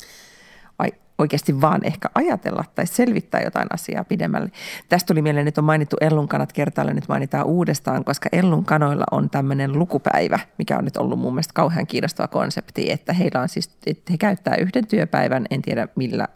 [1.18, 4.50] oikeasti vaan ehkä ajatella tai selvittää jotain asiaa pidemmälle.
[4.88, 9.78] Tästä tuli mieleen, että on mainittu Ellunkanat kertaalle, nyt mainitaan uudestaan, koska Ellunkanoilla on tämmöinen
[9.78, 14.12] lukupäivä, mikä on nyt ollut mun mielestä kauhean kiinnostava konsepti, että heillä on siis, että
[14.12, 16.28] he käyttää yhden työpäivän, en tiedä millä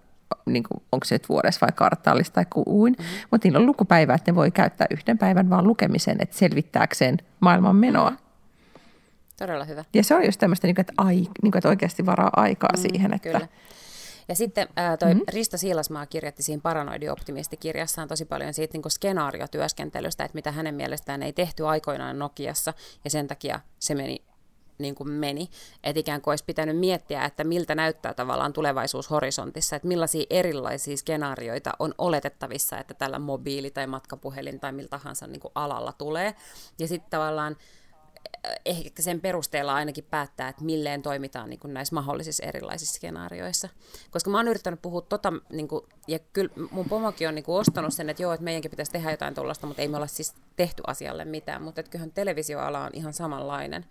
[0.46, 3.28] niin kuin, onko se nyt vuodessa vai kvartaalista tai kuin, mm-hmm.
[3.30, 7.76] mutta niillä on lukupäivä, että ne voi käyttää yhden päivän vaan lukemisen, että selvittääkseen maailman
[7.76, 8.10] menoa.
[8.10, 8.28] Mm-hmm.
[9.38, 9.84] Todella hyvä.
[9.94, 12.70] Ja se on just tämmöistä, niin kuin, että, ai, niin kuin, että oikeasti varaa aikaa
[12.76, 13.14] mm, siihen.
[13.14, 13.28] Että...
[13.28, 13.48] Kyllä.
[14.28, 15.24] Ja sitten ää, toi mm-hmm.
[15.28, 21.32] Risto Siilasmaa kirjoitti siinä Paranoidi-optimisti-kirjassaan tosi paljon siitä niin skenaariotyöskentelystä, että mitä hänen mielestään ei
[21.32, 22.74] tehty aikoinaan Nokiassa,
[23.04, 24.22] ja sen takia se meni
[24.78, 25.48] niin kuin meni.
[25.84, 30.96] Että ikään kuin olisi pitänyt miettiä, että miltä näyttää tavallaan tulevaisuus horisontissa, että millaisia erilaisia
[30.96, 36.34] skenaarioita on oletettavissa, että tällä mobiili- tai matkapuhelin tai miltä tahansa niin kuin alalla tulee.
[36.78, 37.56] Ja sitten tavallaan
[38.64, 43.68] ehkä sen perusteella ainakin päättää, että milleen toimitaan niin kuin näissä mahdollisissa erilaisissa skenaarioissa.
[44.10, 47.60] Koska mä oon yrittänyt puhua tota, niin kuin, ja kyllä mun pomokin on niin kuin
[47.60, 50.34] ostanut sen, että joo, että meidänkin pitäisi tehdä jotain tuollaista, mutta ei me olla siis
[50.56, 51.62] tehty asialle mitään.
[51.62, 53.84] Mutta että kyllähän televisioala on ihan samanlainen.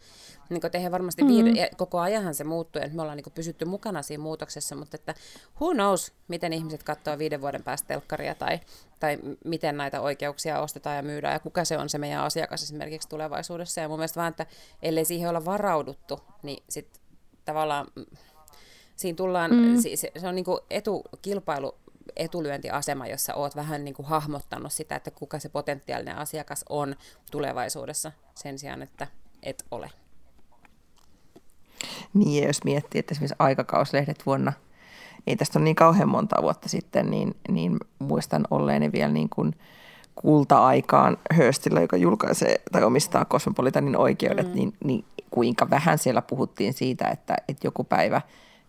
[0.50, 1.46] Niin kuin varmasti mm-hmm.
[1.46, 4.96] viide, koko ajanhan se muuttuu, että me ollaan niin kuin pysytty mukana siinä muutoksessa, mutta
[4.96, 5.14] että
[5.62, 8.60] who knows, miten ihmiset katsoo viiden vuoden päästä telkkaria tai,
[9.00, 13.10] tai miten näitä oikeuksia ostetaan ja myydään ja kuka se on se meidän asiakas esimerkiksi
[13.10, 13.82] tulevaisuudessa.
[13.82, 14.46] Ja mun mielestä vaan, että
[14.82, 17.02] ellei siihen olla varauduttu, niin sitten
[17.46, 18.06] tavallaan mm,
[18.96, 19.82] siinä tullaan, mm.
[19.96, 21.76] se, se on niin kuin etukilpailu
[22.16, 26.96] etulyöntiasema, jossa oot vähän niin kuin hahmottanut sitä, että kuka se potentiaalinen asiakas on
[27.32, 29.08] tulevaisuudessa sen sijaan, että
[29.44, 29.90] et ole.
[32.14, 34.54] Niin, ja jos miettii, että esimerkiksi aikakauslehdet vuonna,
[35.28, 39.54] ei tästä ole niin kauhean monta vuotta sitten, niin, niin muistan olleeni vielä niin kuin
[40.16, 44.54] kulta-aikaan Hörstillä, joka julkaisee tai omistaa Cosmopolitanin oikeudet, mm.
[44.54, 48.22] niin, niin kuinka vähän siellä puhuttiin siitä, että, että joku päivä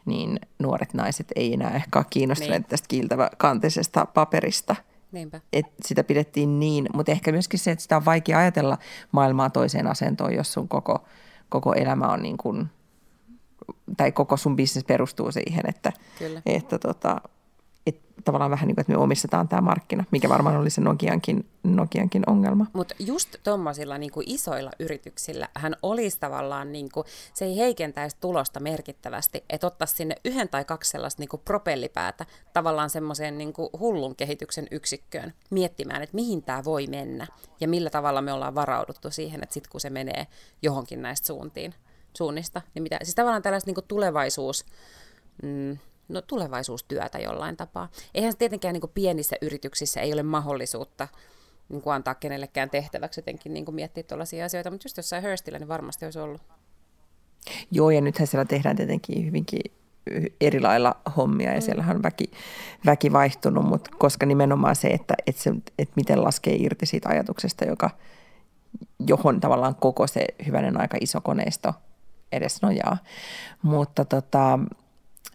[0.05, 2.71] niin nuoret naiset ei enää ehkä ole kiinnostuneet niin.
[2.71, 4.77] tästä kiiltävä kantisesta paperista.
[5.13, 5.41] Niinpä.
[5.53, 8.79] Et sitä pidettiin niin, mutta ehkä myöskin se, että sitä on vaikea ajatella
[9.13, 11.05] maailmaa toiseen asentoon, jos sun koko,
[11.49, 12.69] koko elämä on niin kuin
[13.97, 16.43] tai koko sun bisnes perustuu siihen, että, Kyllä.
[16.47, 17.21] että tota,
[17.87, 21.47] et tavallaan vähän niin kuin, että me omistetaan tämä markkina, mikä varmaan oli se Nokiankin,
[21.63, 22.67] Nokiankin ongelma.
[22.73, 28.61] Mutta just tuommoisilla niin isoilla yrityksillä hän olisi tavallaan, niin kuin, se ei heikentäisi tulosta
[28.61, 34.17] merkittävästi, että ottaisi sinne yhden tai kaksi sellaista niin kuin propellipäätä tavallaan semmoiseen niin hullun
[34.17, 37.27] kehityksen yksikköön miettimään, että mihin tämä voi mennä
[37.61, 40.27] ja millä tavalla me ollaan varauduttu siihen, että sitten kun se menee
[40.63, 41.75] johonkin näistä suuntiin,
[42.19, 42.63] suunnista.
[42.75, 44.67] Niin mitä, siis tavallaan tällaista niin tulevaisuus,
[45.43, 47.89] mm, no tulevaisuustyötä jollain tapaa.
[48.15, 51.09] Eihän se tietenkään niin pienissä yrityksissä ei ole mahdollisuutta
[51.69, 55.59] niin kuin antaa kenellekään tehtäväksi jotenkin niin kuin miettiä tuollaisia asioita, mutta just jossain Hurstillä
[55.59, 56.43] niin varmasti olisi ollut.
[57.71, 59.61] Joo, ja nythän siellä tehdään tietenkin hyvinkin
[60.41, 61.63] eri lailla hommia ja mm.
[61.63, 62.31] siellä on väki,
[62.87, 67.65] väki vaihtunut, mutta koska nimenomaan se, että, että, se, että miten laskee irti siitä ajatuksesta,
[67.65, 67.91] joka,
[69.07, 71.75] johon tavallaan koko se hyvänen aika iso koneisto
[72.33, 72.99] edes nojaa.
[73.63, 74.59] Mutta tota,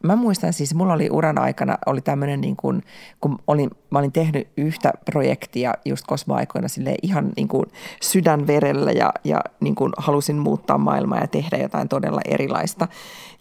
[0.04, 2.84] mä muistan siis, mulla oli uran aikana, oli tämmöinen niin kuin,
[3.22, 7.66] kun olin, mä olin tehnyt yhtä projektia just kosmoaikoina sille ihan niin kuin
[8.02, 12.88] sydänverellä ja, ja niin kuin halusin muuttaa maailmaa ja tehdä jotain todella erilaista.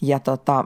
[0.00, 0.64] Ja tota,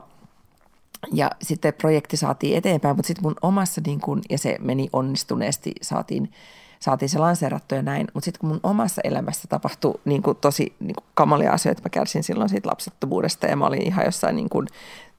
[1.13, 5.71] ja sitten projekti saatiin eteenpäin, mutta sitten mun omassa, niin kun, ja se meni onnistuneesti,
[5.81, 6.31] saatiin
[6.79, 8.07] saatiin se lanseerattu ja näin.
[8.13, 11.89] Mutta sitten kun mun omassa elämässä tapahtui niin kuin tosi niin kuin kamalia asioita, mä
[11.89, 14.67] kärsin silloin siitä lapsettomuudesta ja mä olin ihan jossain niin kuin,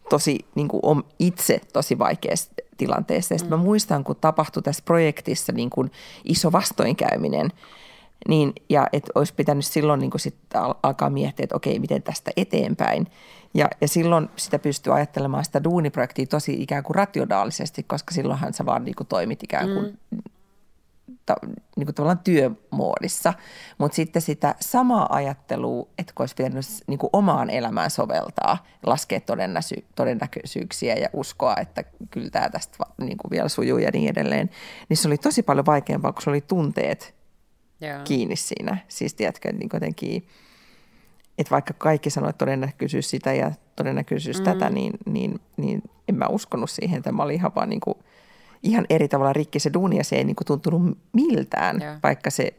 [0.09, 3.35] tosi niin kuin itse tosi vaikeassa tilanteessa.
[3.35, 3.51] Ja mm.
[3.51, 5.91] mä muistan, kun tapahtui tässä projektissa niin kuin
[6.25, 7.51] iso vastoinkäyminen,
[8.29, 10.37] niin, ja että olisi pitänyt silloin niin sit
[10.83, 13.07] alkaa miettiä, että okei, miten tästä eteenpäin.
[13.55, 18.67] Ja, ja silloin sitä pystyy ajattelemaan sitä duuniprojektia tosi ikään kuin rationaalisesti, koska silloinhan sä
[18.67, 20.19] vaan niin kuin toimit ikään kuin mm
[21.27, 21.37] ta,
[21.77, 23.35] niin kuin tavallaan työmoodissa,
[23.79, 29.85] mutta sitten sitä samaa ajattelua, että olisi pitänyt niin kuin omaan elämään soveltaa, laskea todennäsy,
[29.95, 34.51] todennäköisyyksiä ja uskoa, että kyllä tämä tästä niin kuin vielä sujuu ja niin edelleen,
[34.89, 37.15] niin se oli tosi paljon vaikeampaa, kun se oli tunteet
[37.83, 38.05] yeah.
[38.05, 38.79] kiinni siinä.
[38.89, 40.27] Siis tiedätkö, niin jotenkin,
[41.39, 44.45] että vaikka kaikki sanoivat että todennäköisyys sitä ja todennäköisyys mm.
[44.45, 47.99] tätä, niin, niin, niin en mä uskonut siihen, että mä olin ihan vaan niin kuin–
[48.63, 51.99] ihan eri tavalla rikki se duuni ja se ei niin kuin tuntunut miltään, yeah.
[52.03, 52.55] vaikka se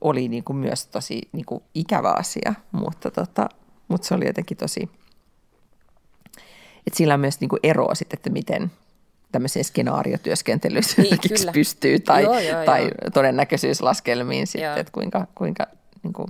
[0.00, 3.48] oli niin kuin myös tosi niin kuin ikävä asia, mutta, tota,
[3.88, 4.90] mutta se oli jotenkin tosi,
[6.86, 8.70] että sillä on myös niin kuin eroa sitten, että miten
[9.32, 12.90] tämmöiseen skenaariotyöskentelyyn niin, pystyy tai, joo, joo, tai joo.
[13.14, 15.66] todennäköisyyslaskelmiin sitten, että kuinka, kuinka
[16.02, 16.28] niin kuin,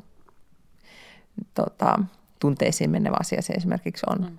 [1.55, 1.99] tota,
[2.39, 4.19] tunteisiin menevä asia se esimerkiksi on.
[4.21, 4.39] Mm.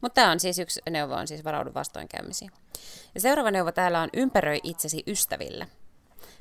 [0.00, 2.50] Mutta tämä on siis yksi neuvo, on siis varaudu vastoinkäymisiin.
[3.14, 5.66] Ja seuraava neuvo täällä on ympäröi itsesi ystävillä.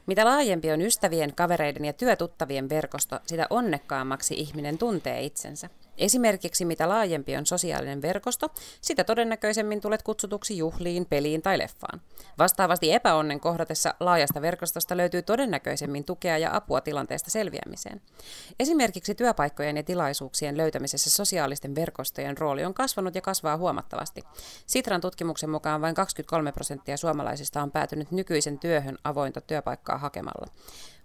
[0.06, 5.70] Mitä laajempi on ystävien, kavereiden ja työtuttavien verkosto, sitä onnekkaammaksi ihminen tuntee itsensä.
[5.98, 8.50] Esimerkiksi mitä laajempi on sosiaalinen verkosto,
[8.82, 12.02] sitä todennäköisemmin tulet kutsutuksi juhliin, peliin tai leffaan.
[12.38, 18.02] Vastaavasti epäonnen kohdatessa laajasta verkostosta löytyy todennäköisemmin tukea ja apua tilanteesta selviämiseen.
[18.60, 24.24] Esimerkiksi työpaikkojen ja tilaisuuksien löytämisessä sosiaalisten verkostojen rooli on kasvanut ja kasvaa huomattavasti.
[24.68, 30.48] Sitran tutkimuksen mukaan vain 23 prosenttia suomalaisista on päätynyt nykyisen työhön avointa työpaikkaa hakemalla.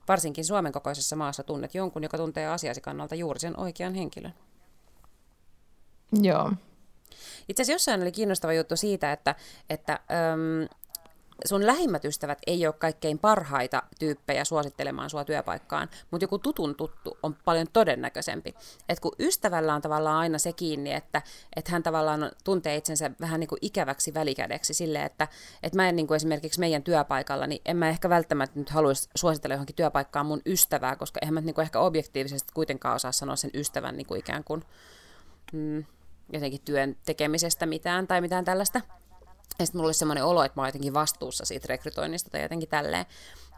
[0.08, 4.34] Varsinkin Suomen kokoisessa maassa tunnet jonkun, joka tuntee asiasi kannalta juuri sen oikean henkilön.
[6.12, 6.52] Joo.
[7.48, 9.34] Itse asiassa jossain oli kiinnostava juttu siitä, että,
[9.70, 10.68] että äm,
[11.44, 17.18] sun lähimmät ystävät ei ole kaikkein parhaita tyyppejä suosittelemaan sua työpaikkaan, mutta joku tutun tuttu
[17.22, 18.54] on paljon todennäköisempi.
[18.88, 21.22] Et kun ystävällä on tavallaan aina se kiinni, että,
[21.56, 25.28] että hän tavallaan tuntee itsensä vähän niin kuin ikäväksi välikädeksi silleen, että,
[25.62, 29.08] että mä en niin kuin esimerkiksi meidän työpaikalla, niin en mä ehkä välttämättä nyt haluaisi
[29.14, 33.36] suositella johonkin työpaikkaan mun ystävää, koska eihän mä niin kuin ehkä objektiivisesti kuitenkaan osaa sanoa
[33.36, 34.64] sen ystävän niin kuin ikään kuin
[35.52, 35.84] mm,
[36.32, 38.80] jotenkin työn tekemisestä mitään tai mitään tällaista.
[39.58, 42.68] Ja sitten mulla oli semmoinen olo, että mä oon jotenkin vastuussa siitä rekrytoinnista tai jotenkin
[42.68, 43.06] tälleen.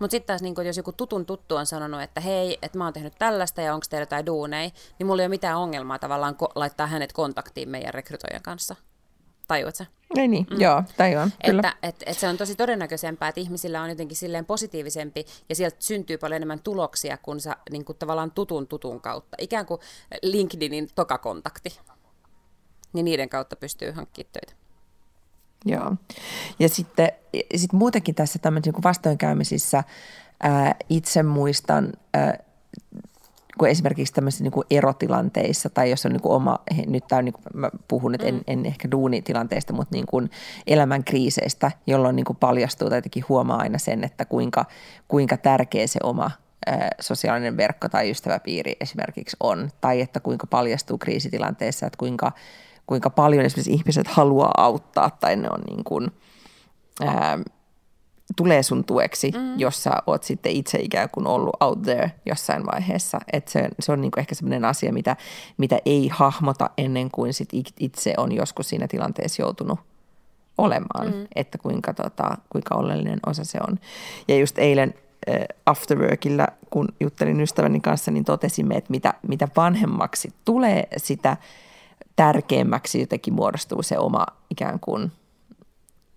[0.00, 2.84] Mutta sitten taas, niin kun, jos joku tutun tuttu on sanonut, että hei, että mä
[2.84, 6.36] oon tehnyt tällaista ja onko teillä jotain duunei, niin mulla ei ole mitään ongelmaa tavallaan
[6.42, 8.76] ko- laittaa hänet kontaktiin meidän rekrytoijan kanssa.
[9.48, 9.86] Tajuat sä?
[10.16, 10.60] Ei niin, mm.
[10.60, 11.58] joo, tajuan, kyllä.
[11.58, 15.76] Että et, et se on tosi todennäköisempää, että ihmisillä on jotenkin silleen positiivisempi ja sieltä
[15.78, 19.36] syntyy paljon enemmän tuloksia kuin sä niin kuin tavallaan tutun tutun kautta.
[19.40, 19.80] Ikään kuin
[20.22, 21.78] LinkedInin tokakontakti.
[22.93, 24.62] Niin niiden kautta pystyy hankkimaan töitä.
[25.64, 25.95] Joo.
[26.59, 27.12] Ja sitten
[27.57, 29.84] sit muutenkin tässä tämmöisissä niin vastoinkäymisissä
[30.43, 32.38] ää, itse muistan, ää,
[33.59, 37.32] kun esimerkiksi tämmöisissä niin erotilanteissa tai jos on niin kuin oma, nyt tämä on, niin
[37.32, 38.40] kuin, mä puhun nyt en, mm.
[38.47, 40.30] en ehkä duunitilanteista, mutta niin kuin
[40.66, 44.64] elämän kriiseistä, jolloin niin kuin paljastuu tai jotenkin huomaa aina sen, että kuinka,
[45.09, 46.30] kuinka tärkeä se oma
[47.01, 52.32] sosiaalinen verkko tai ystäväpiiri esimerkiksi on, tai että kuinka paljastuu kriisitilanteessa, että kuinka
[52.87, 56.11] kuinka paljon esimerkiksi ihmiset haluaa auttaa tai ne on niin kuin,
[57.01, 57.39] ää,
[58.37, 59.59] tulee sun tueksi, mm.
[59.59, 63.18] jos sä oot sitten itse ikään kuin ollut out there jossain vaiheessa.
[63.33, 65.16] Et se, se on niin kuin ehkä sellainen asia, mitä,
[65.57, 67.49] mitä ei hahmota ennen kuin sit
[67.80, 69.80] itse on joskus siinä tilanteessa joutunut
[70.59, 71.26] olemaan, mm.
[71.35, 73.78] että kuinka, tota, kuinka oleellinen osa se on.
[74.28, 74.95] Ja just eilen
[75.28, 81.37] äh, afterworkilla, kun juttelin ystäväni kanssa, niin totesimme, että mitä, mitä vanhemmaksi tulee sitä–
[82.22, 85.12] tärkeämmäksi jotenkin muodostuu se oma ikään kuin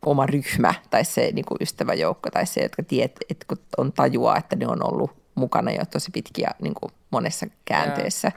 [0.05, 4.37] oma ryhmä tai se niin kuin ystäväjoukko tai se, jotka tiedät, että kun on tajua,
[4.37, 8.31] että ne on ollut mukana jo tosi pitkiä niin kuin monessa käänteessä,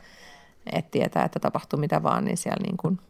[0.72, 3.00] että tietää, että tapahtuu mitä vaan, niin siellä niin kuin,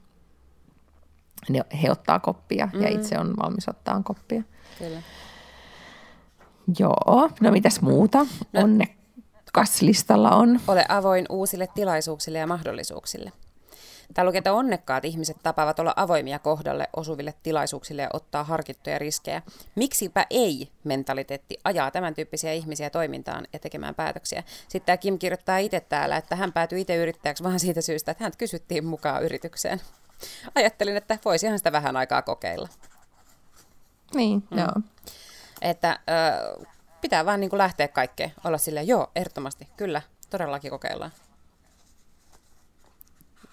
[1.48, 2.82] ne, he ottaa koppia mm.
[2.82, 4.42] ja itse on valmis ottaa koppia.
[4.78, 5.02] Kyllä.
[6.78, 8.18] Joo, no mitäs muuta
[8.52, 9.82] no, onnekas
[10.30, 10.60] on?
[10.68, 13.32] Ole avoin uusille tilaisuuksille ja mahdollisuuksille.
[14.14, 19.42] Täällä lukee, että onnekkaat ihmiset tapaavat olla avoimia kohdalle osuville tilaisuuksille ja ottaa harkittuja riskejä.
[19.74, 24.42] Miksipä ei mentaliteetti ajaa tämän tyyppisiä ihmisiä toimintaan ja tekemään päätöksiä.
[24.68, 28.24] Sitten tämä Kim kirjoittaa itse täällä, että hän päätyi itse yrittäjäksi vaan siitä syystä, että
[28.24, 29.80] hän kysyttiin mukaan yritykseen.
[30.54, 32.68] Ajattelin, että voisihan sitä vähän aikaa kokeilla.
[34.14, 34.58] Niin, mm.
[34.58, 34.72] joo.
[35.62, 36.00] Että
[36.60, 36.66] ö,
[37.00, 38.32] pitää vaan niin kuin lähteä kaikkeen.
[38.44, 41.12] Olla silleen, joo, ehdottomasti, kyllä, todellakin kokeillaan.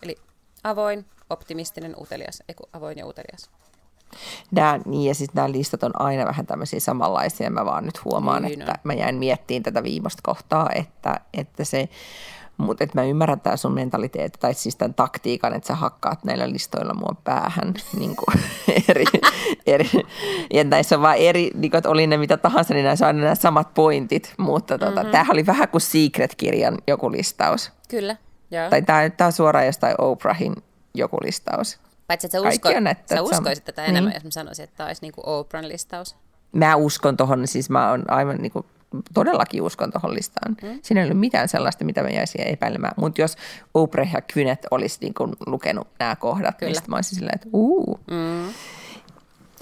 [0.01, 0.17] Eli
[0.65, 3.49] avoin, optimistinen, utelias, eiku avoin ja utelias.
[4.51, 7.49] Nämä, niin, ja siis nämä listat on aina vähän tämmöisiä samanlaisia.
[7.49, 8.79] Mä vaan nyt huomaan, niin, että no.
[8.83, 11.89] mä jäin miettiin tätä viimeistä kohtaa, että, että se,
[12.57, 16.49] mutta että mä ymmärrän tämä sun mentaliteetti, tai siis tämän taktiikan, että sä hakkaat näillä
[16.49, 18.43] listoilla mua päähän niin kuin
[18.89, 19.05] eri,
[19.67, 19.89] eri,
[20.53, 23.07] ja näissä on vaan eri, niin kuin, että oli ne mitä tahansa, niin näissä on
[23.07, 25.11] aina nämä samat pointit, mutta tota, mm-hmm.
[25.11, 27.71] tämähän oli vähän kuin Secret-kirjan joku listaus.
[27.89, 28.15] Kyllä.
[28.51, 28.69] Joo.
[28.69, 30.55] Tai tämä, tämä on suoraan jostain Oprahin
[30.93, 31.79] joku listaus.
[32.07, 33.89] Paitsi, että sä, usko, on, että sä uskoisit tätä niin.
[33.89, 36.15] enemmän, jos mä sanoisin, että tämä olisi niin kuin Oprahn listaus.
[36.51, 38.65] Mä uskon tuohon, siis mä oon aivan niin kuin,
[39.13, 40.55] todellakin uskon tuohon listaan.
[40.63, 40.79] Mm.
[40.81, 42.93] Siinä ei ole mitään sellaista, mitä mä jäisin epäilemään.
[42.97, 43.37] Mutta jos
[43.73, 46.81] Oprah ja Kynet olisi niin kuin lukenut nämä kohdat, niin Kyllä.
[46.81, 47.99] niin mä olisin silleen, että uu.
[48.11, 48.53] Mm.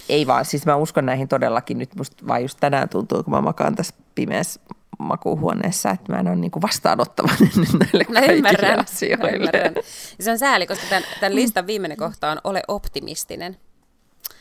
[0.09, 3.41] Ei vaan, siis mä uskon näihin todellakin nyt, musta vaan just tänään tuntuu, kun mä
[3.41, 4.61] makaan tässä pimeässä
[4.99, 9.17] makuuhuoneessa, että mä en ole niin vastaanottavainen nyt näille mä kaikille ymmärrän, asioille.
[9.17, 9.73] Mä ymmärrän.
[10.19, 13.57] Se on sääli, koska tämän, tämän listan viimeinen kohta on ole optimistinen.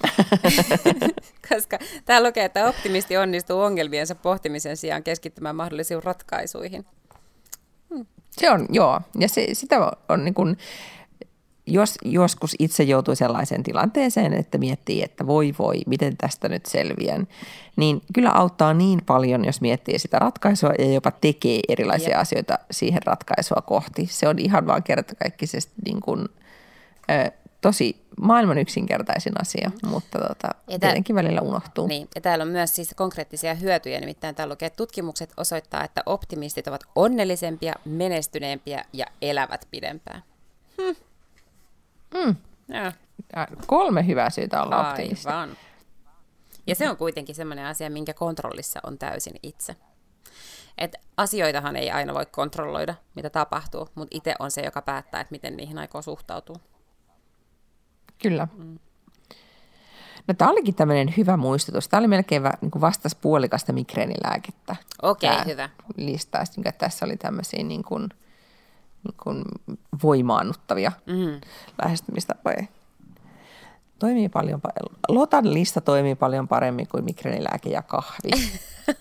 [1.49, 6.87] koska tämä lukee, että optimisti onnistuu ongelmiensa pohtimisen sijaan keskittymään mahdollisiin ratkaisuihin.
[7.95, 8.07] Hmm.
[8.31, 9.01] Se on, joo.
[9.19, 10.57] Ja se, sitä on, on niin kuin,
[11.67, 17.29] jos joskus itse joutuu sellaiseen tilanteeseen, että miettii, että voi voi, miten tästä nyt selviän,
[17.77, 22.21] niin kyllä auttaa niin paljon, jos miettii sitä ratkaisua ja jopa tekee erilaisia Jep.
[22.21, 24.07] asioita siihen ratkaisua kohti.
[24.07, 26.29] Se on ihan vaan kertakaikkisesti niin kuin,
[27.11, 31.87] ö, tosi maailman yksinkertaisin asia, mutta tota, ja tietenkin välillä unohtuu.
[31.87, 36.03] Niin, ja täällä on myös siis konkreettisia hyötyjä, nimittäin täällä lukee, että tutkimukset osoittaa, että
[36.07, 40.23] optimistit ovat onnellisempia, menestyneempiä ja elävät pidempään.
[42.15, 42.37] Mm.
[42.69, 42.93] Ja.
[43.67, 45.29] Kolme hyvää syytä olla optimisti.
[45.29, 45.57] Aivan.
[46.67, 49.77] Ja se on kuitenkin sellainen asia, minkä kontrollissa on täysin itse.
[50.79, 55.33] Et asioitahan ei aina voi kontrolloida, mitä tapahtuu, mutta itse on se, joka päättää, että
[55.33, 56.57] miten niihin aikoo suhtautuu.
[58.23, 58.49] Kyllä.
[58.59, 58.79] Mm.
[60.29, 61.89] No tämä olikin tämmöinen hyvä muistutus.
[61.89, 64.77] Tämä oli melkein niin kuin vastas puolikasta migreenilääkettä.
[65.03, 65.69] Okei, okay, hyvä.
[65.97, 68.09] Lista, että tässä oli tämmöisiä niin kuin,
[69.05, 69.45] niin kuin
[70.03, 71.41] voimaannuttavia mm.
[71.83, 72.65] lähestymistapoja.
[73.99, 74.61] Toimii paljon,
[75.09, 78.31] Lotan lista toimii paljon paremmin kuin migreenilääke ja kahvi.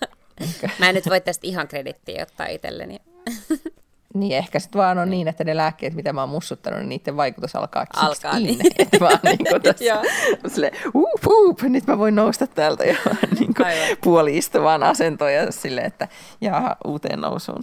[0.78, 2.98] Mä en nyt voi tästä ihan kredittiä ottaa itselleni.
[4.14, 7.16] Niin, ehkä sitten vaan on niin, että ne lääkkeet, mitä mä oon mussuttanut, niin niiden
[7.16, 8.60] vaikutus alkaa alkaa niin.
[8.78, 10.02] Että vaan niin kuin tässä,
[10.46, 12.96] sille, uup, uup, nyt mä voin nousta täältä ja
[13.38, 13.66] niin kuin
[14.04, 16.08] puoli istuvaan asentoon ja sille, että
[16.40, 17.62] jaa, uuteen nousuun.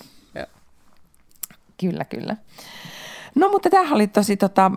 [1.79, 2.37] Kyllä, kyllä.
[3.35, 4.71] No mutta tämähän oli tosi tota,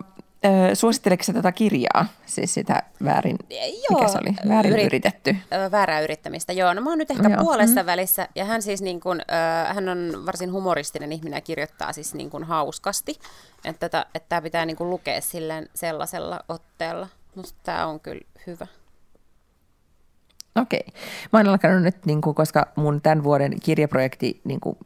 [0.73, 5.35] Suositteleeko tätä kirjaa, siis sitä väärin, joo, mikä se oli, väärin yrit, yritetty?
[5.71, 6.73] Väärää yrittämistä, joo.
[6.73, 7.43] No mä oon nyt ehkä joo.
[7.43, 7.85] puolessa mm.
[7.85, 9.21] välissä, ja hän siis niin kuin,
[9.73, 13.19] hän on varsin humoristinen ihminen ja kirjoittaa siis niin kuin hauskasti,
[13.65, 17.07] että, tämä että pitää niin kuin lukea silleen sellaisella otteella.
[17.35, 18.67] Musta tämä on kyllä hyvä.
[20.61, 20.85] Okei.
[21.33, 24.77] Mä oon alkanut nyt, niin kuin, koska mun tämän vuoden kirjaprojekti niin kuin,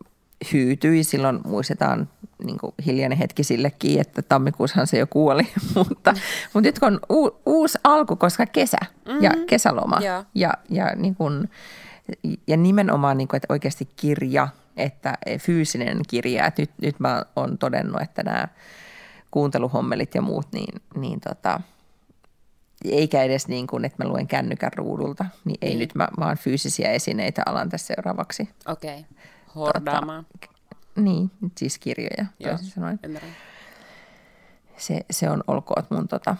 [0.54, 2.10] hyytyi, silloin muistetaan
[2.44, 6.14] niin kuin hiljainen hetki sillekin, että tammikuussahan se jo kuoli, mutta,
[6.54, 9.24] mutta nyt kun on u, uusi alku, koska kesä mm-hmm.
[9.24, 10.26] ja kesäloma yeah.
[10.36, 11.50] ja, ja, niin kuin,
[12.48, 17.58] ja nimenomaan niin kuin, että oikeasti kirja, että fyysinen kirja, että nyt, nyt mä oon
[17.58, 18.48] todennut, että nämä
[19.32, 21.62] kuunteluhommelit ja muut, niin, niin tota,
[22.86, 25.80] eikä edes niin kuin, että mä luen kännykän ruudulta, niin ei mm.
[25.80, 28.50] nyt mä vaan fyysisiä esineitä alan tässä seuraavaksi.
[28.68, 29.04] Okei, okay.
[29.58, 30.26] Hordaamaan.
[30.26, 30.53] Tota,
[30.95, 32.99] niin, siis kirjoja Joo, toisin sanoen.
[33.03, 33.32] Ymmärrän.
[34.78, 36.36] Se, se on olkoon mun tota,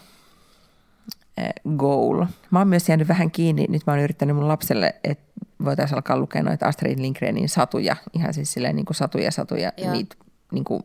[1.76, 2.26] goal.
[2.50, 5.24] Mä oon myös jäänyt vähän kiinni, nyt mä oon yrittänyt mun lapselle, että
[5.64, 10.16] voitaisiin alkaa lukea noita Astrid Lindgrenin satuja, ihan siis silleen niin kuin satuja satuja, niitä
[10.52, 10.82] niin kuin,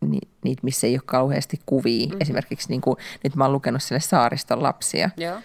[0.00, 2.06] ni, niitä, missä ei ole kauheasti kuvia.
[2.06, 2.20] Mm-hmm.
[2.20, 5.38] Esimerkiksi niin kuin, nyt mä oon lukenut sille saariston lapsia Joo.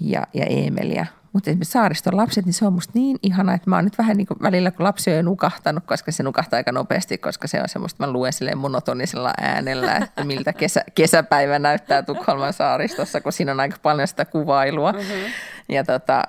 [0.00, 1.06] Ja, ja Eemeliä.
[1.36, 4.16] Mutta esimerkiksi saariston lapset, niin se on musta niin ihana, että mä oon nyt vähän
[4.16, 7.62] niin kuin välillä, kun lapsi on jo nukahtanut, koska se nukahtaa aika nopeasti, koska se
[7.62, 13.32] on semmoista, mä luen silleen monotonisella äänellä, että miltä kesä, kesäpäivä näyttää Tukholman saaristossa, kun
[13.32, 14.92] siinä on aika paljon sitä kuvailua.
[14.92, 15.32] Mm-hmm.
[15.68, 16.22] Ja, tota,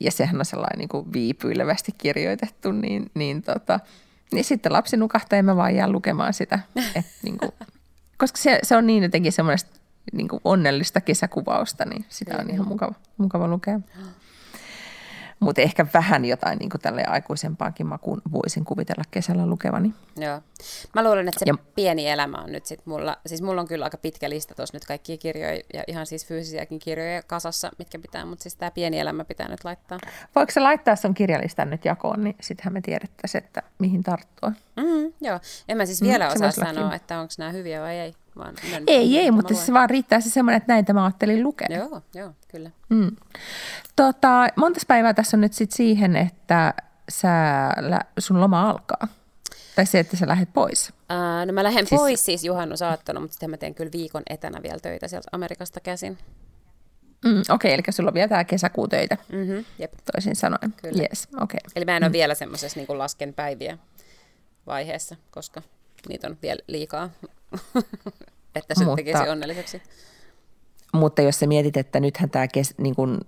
[0.00, 3.80] ja sehän on sellainen niin kuin viipyilevästi kirjoitettu, niin, niin, tota,
[4.32, 6.58] niin sitten lapsi nukahtaa ja mä vaan jään lukemaan sitä.
[6.94, 7.52] Et, niin kuin,
[8.20, 9.80] koska se, se on niin jotenkin semmoista
[10.12, 13.80] niin kuin onnellista kesäkuvausta, niin sitä on ihan mukava, mukava lukea
[15.44, 19.94] mutta ehkä vähän jotain niin tälle aikuisempaakin makuun voisin kuvitella kesällä lukevani.
[20.16, 20.40] Joo.
[20.94, 23.84] Mä luulen, että se ja, pieni elämä on nyt sit mulla, siis mulla on kyllä
[23.84, 28.24] aika pitkä lista tuossa nyt kaikkia kirjoja ja ihan siis fyysisiäkin kirjoja kasassa, mitkä pitää,
[28.24, 29.98] mutta siis tämä pieni elämä pitää nyt laittaa.
[30.34, 34.52] Voiko se laittaa sun kirjalistan nyt jakoon, niin sittenhän me tiedettäisiin, että mihin tarttua.
[34.76, 38.14] Mm, joo, en mä siis vielä mm, osaa sanoa, että onko nämä hyviä vai ei.
[38.36, 38.54] Vaan
[38.86, 41.68] ei, ei, mutta se vaan riittää se semmoinen, että näitä mä ajattelin lukea.
[41.70, 42.70] Joo, joo, kyllä.
[42.88, 43.16] Mm.
[43.96, 46.74] Tota, monta päivää tässä on nyt sit siihen, että
[47.08, 47.30] sä,
[48.18, 49.08] sun loma alkaa?
[49.76, 50.92] Tai se, että sä lähdet pois?
[51.08, 52.00] Ää, no mä lähden siis...
[52.00, 56.18] pois siis juhannusaattona, mutta sitten mä teen kyllä viikon etänä vielä töitä sieltä Amerikasta käsin.
[57.24, 59.92] Mm, Okei, okay, eli sulla on vielä tämä kesäkuu töitä, mm-hmm, jep.
[60.12, 60.74] toisin sanoen.
[60.82, 61.02] Kyllä.
[61.02, 61.60] Yes, okay.
[61.76, 62.12] Eli mä en ole mm.
[62.12, 63.78] vielä semmoisessa niin lasken päiviä
[64.66, 65.62] vaiheessa, koska
[66.08, 67.10] niitä on vielä liikaa,
[68.54, 69.82] että se mutta, tekisi onnelliseksi.
[70.92, 73.20] Mutta jos sä mietit, että nythän tämä kes, niin kun,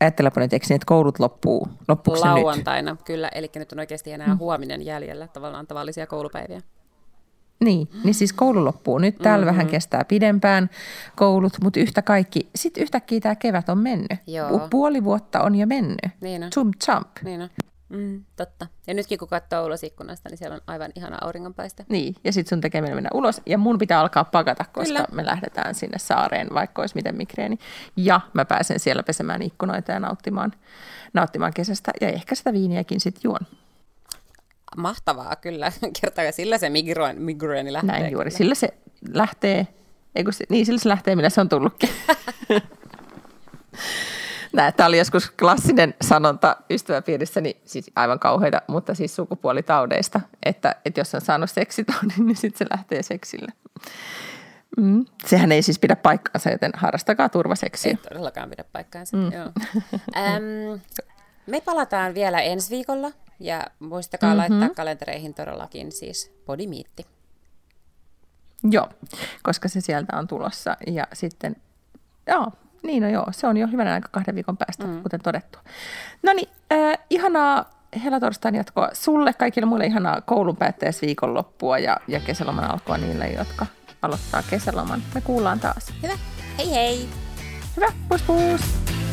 [0.00, 1.68] ajattelepa nyt, eikö niin, että koulut loppuu?
[1.88, 3.02] Loppuuko Lauantaina, nyt?
[3.02, 3.28] kyllä.
[3.34, 4.38] Eli nyt on oikeasti enää mm.
[4.38, 6.60] huominen jäljellä tavallaan tavallisia koulupäiviä.
[7.60, 9.18] Niin, niin siis koulu loppuu nyt.
[9.18, 9.58] Täällä mm-hmm.
[9.58, 10.70] vähän kestää pidempään
[11.16, 14.18] koulut, mutta yhtä kaikki, sitten yhtäkkiä tämä kevät on mennyt.
[14.26, 14.68] Joo.
[14.70, 15.98] Puoli vuotta on jo mennyt.
[16.20, 16.50] Niin on.
[16.50, 17.08] Chump chump.
[17.24, 17.48] Niin on.
[17.88, 18.66] Mm, totta.
[18.86, 21.84] Ja nytkin kun katsoo ulos ikkunasta, niin siellä on aivan ihana auringonpaiste.
[21.88, 23.42] Niin, ja sitten sun tekeminen mennä ulos.
[23.46, 25.06] Ja mun pitää alkaa pakata, koska Kyllä.
[25.12, 27.58] me lähdetään sinne saareen, vaikka olisi miten migreeni.
[27.96, 30.52] Ja mä pääsen siellä pesemään ikkunoita ja nauttimaan,
[31.14, 31.92] nauttimaan kesästä.
[32.00, 33.40] Ja ehkä sitä viiniäkin sitten juon.
[34.76, 35.72] Mahtavaa, kyllä.
[36.00, 38.00] Kertaa sillä se migreeni, migreeni lähtee.
[38.00, 38.38] Näin juuri, kyllä.
[38.38, 38.68] sillä se
[39.12, 39.66] lähtee,
[40.14, 41.88] Eiku, niin sillä se lähtee, millä se on tullutkin.
[44.76, 51.14] Tämä oli joskus klassinen sanonta ystäväpiirissäni, siis aivan kauheita, mutta siis sukupuolitaudeista, että, että jos
[51.14, 53.52] on saanut seksitaudin, niin sitten se lähtee seksille.
[54.76, 55.04] Mm.
[55.26, 57.90] Sehän ei siis pidä paikkaansa, joten harrastakaa turvaseksiä.
[57.90, 59.32] Ei todellakaan pidä paikkaansa, mm.
[59.32, 59.50] joo.
[60.16, 60.80] Äm,
[61.46, 64.54] me palataan vielä ensi viikolla ja muistakaa mm-hmm.
[64.60, 67.06] laittaa kalentereihin todellakin siis podimiitti.
[68.70, 68.88] Joo,
[69.42, 71.56] koska se sieltä on tulossa ja sitten,
[72.26, 72.52] joo,
[72.84, 75.02] niin no joo, se on jo hyvänä aika kahden viikon päästä, mm.
[75.02, 75.58] kuten todettu.
[76.22, 77.70] No niin, äh, ihanaa
[78.04, 80.56] helatorstain jatkoa sulle, kaikille muille ihanaa koulun
[81.02, 83.66] viikonloppua ja, ja kesäloman alkoa niille, jotka
[84.02, 85.02] aloittaa kesäloman.
[85.14, 85.92] Me kuullaan taas.
[86.02, 86.14] Hyvä.
[86.58, 87.08] Hei hei!
[87.76, 89.03] Hyvä, pus pus!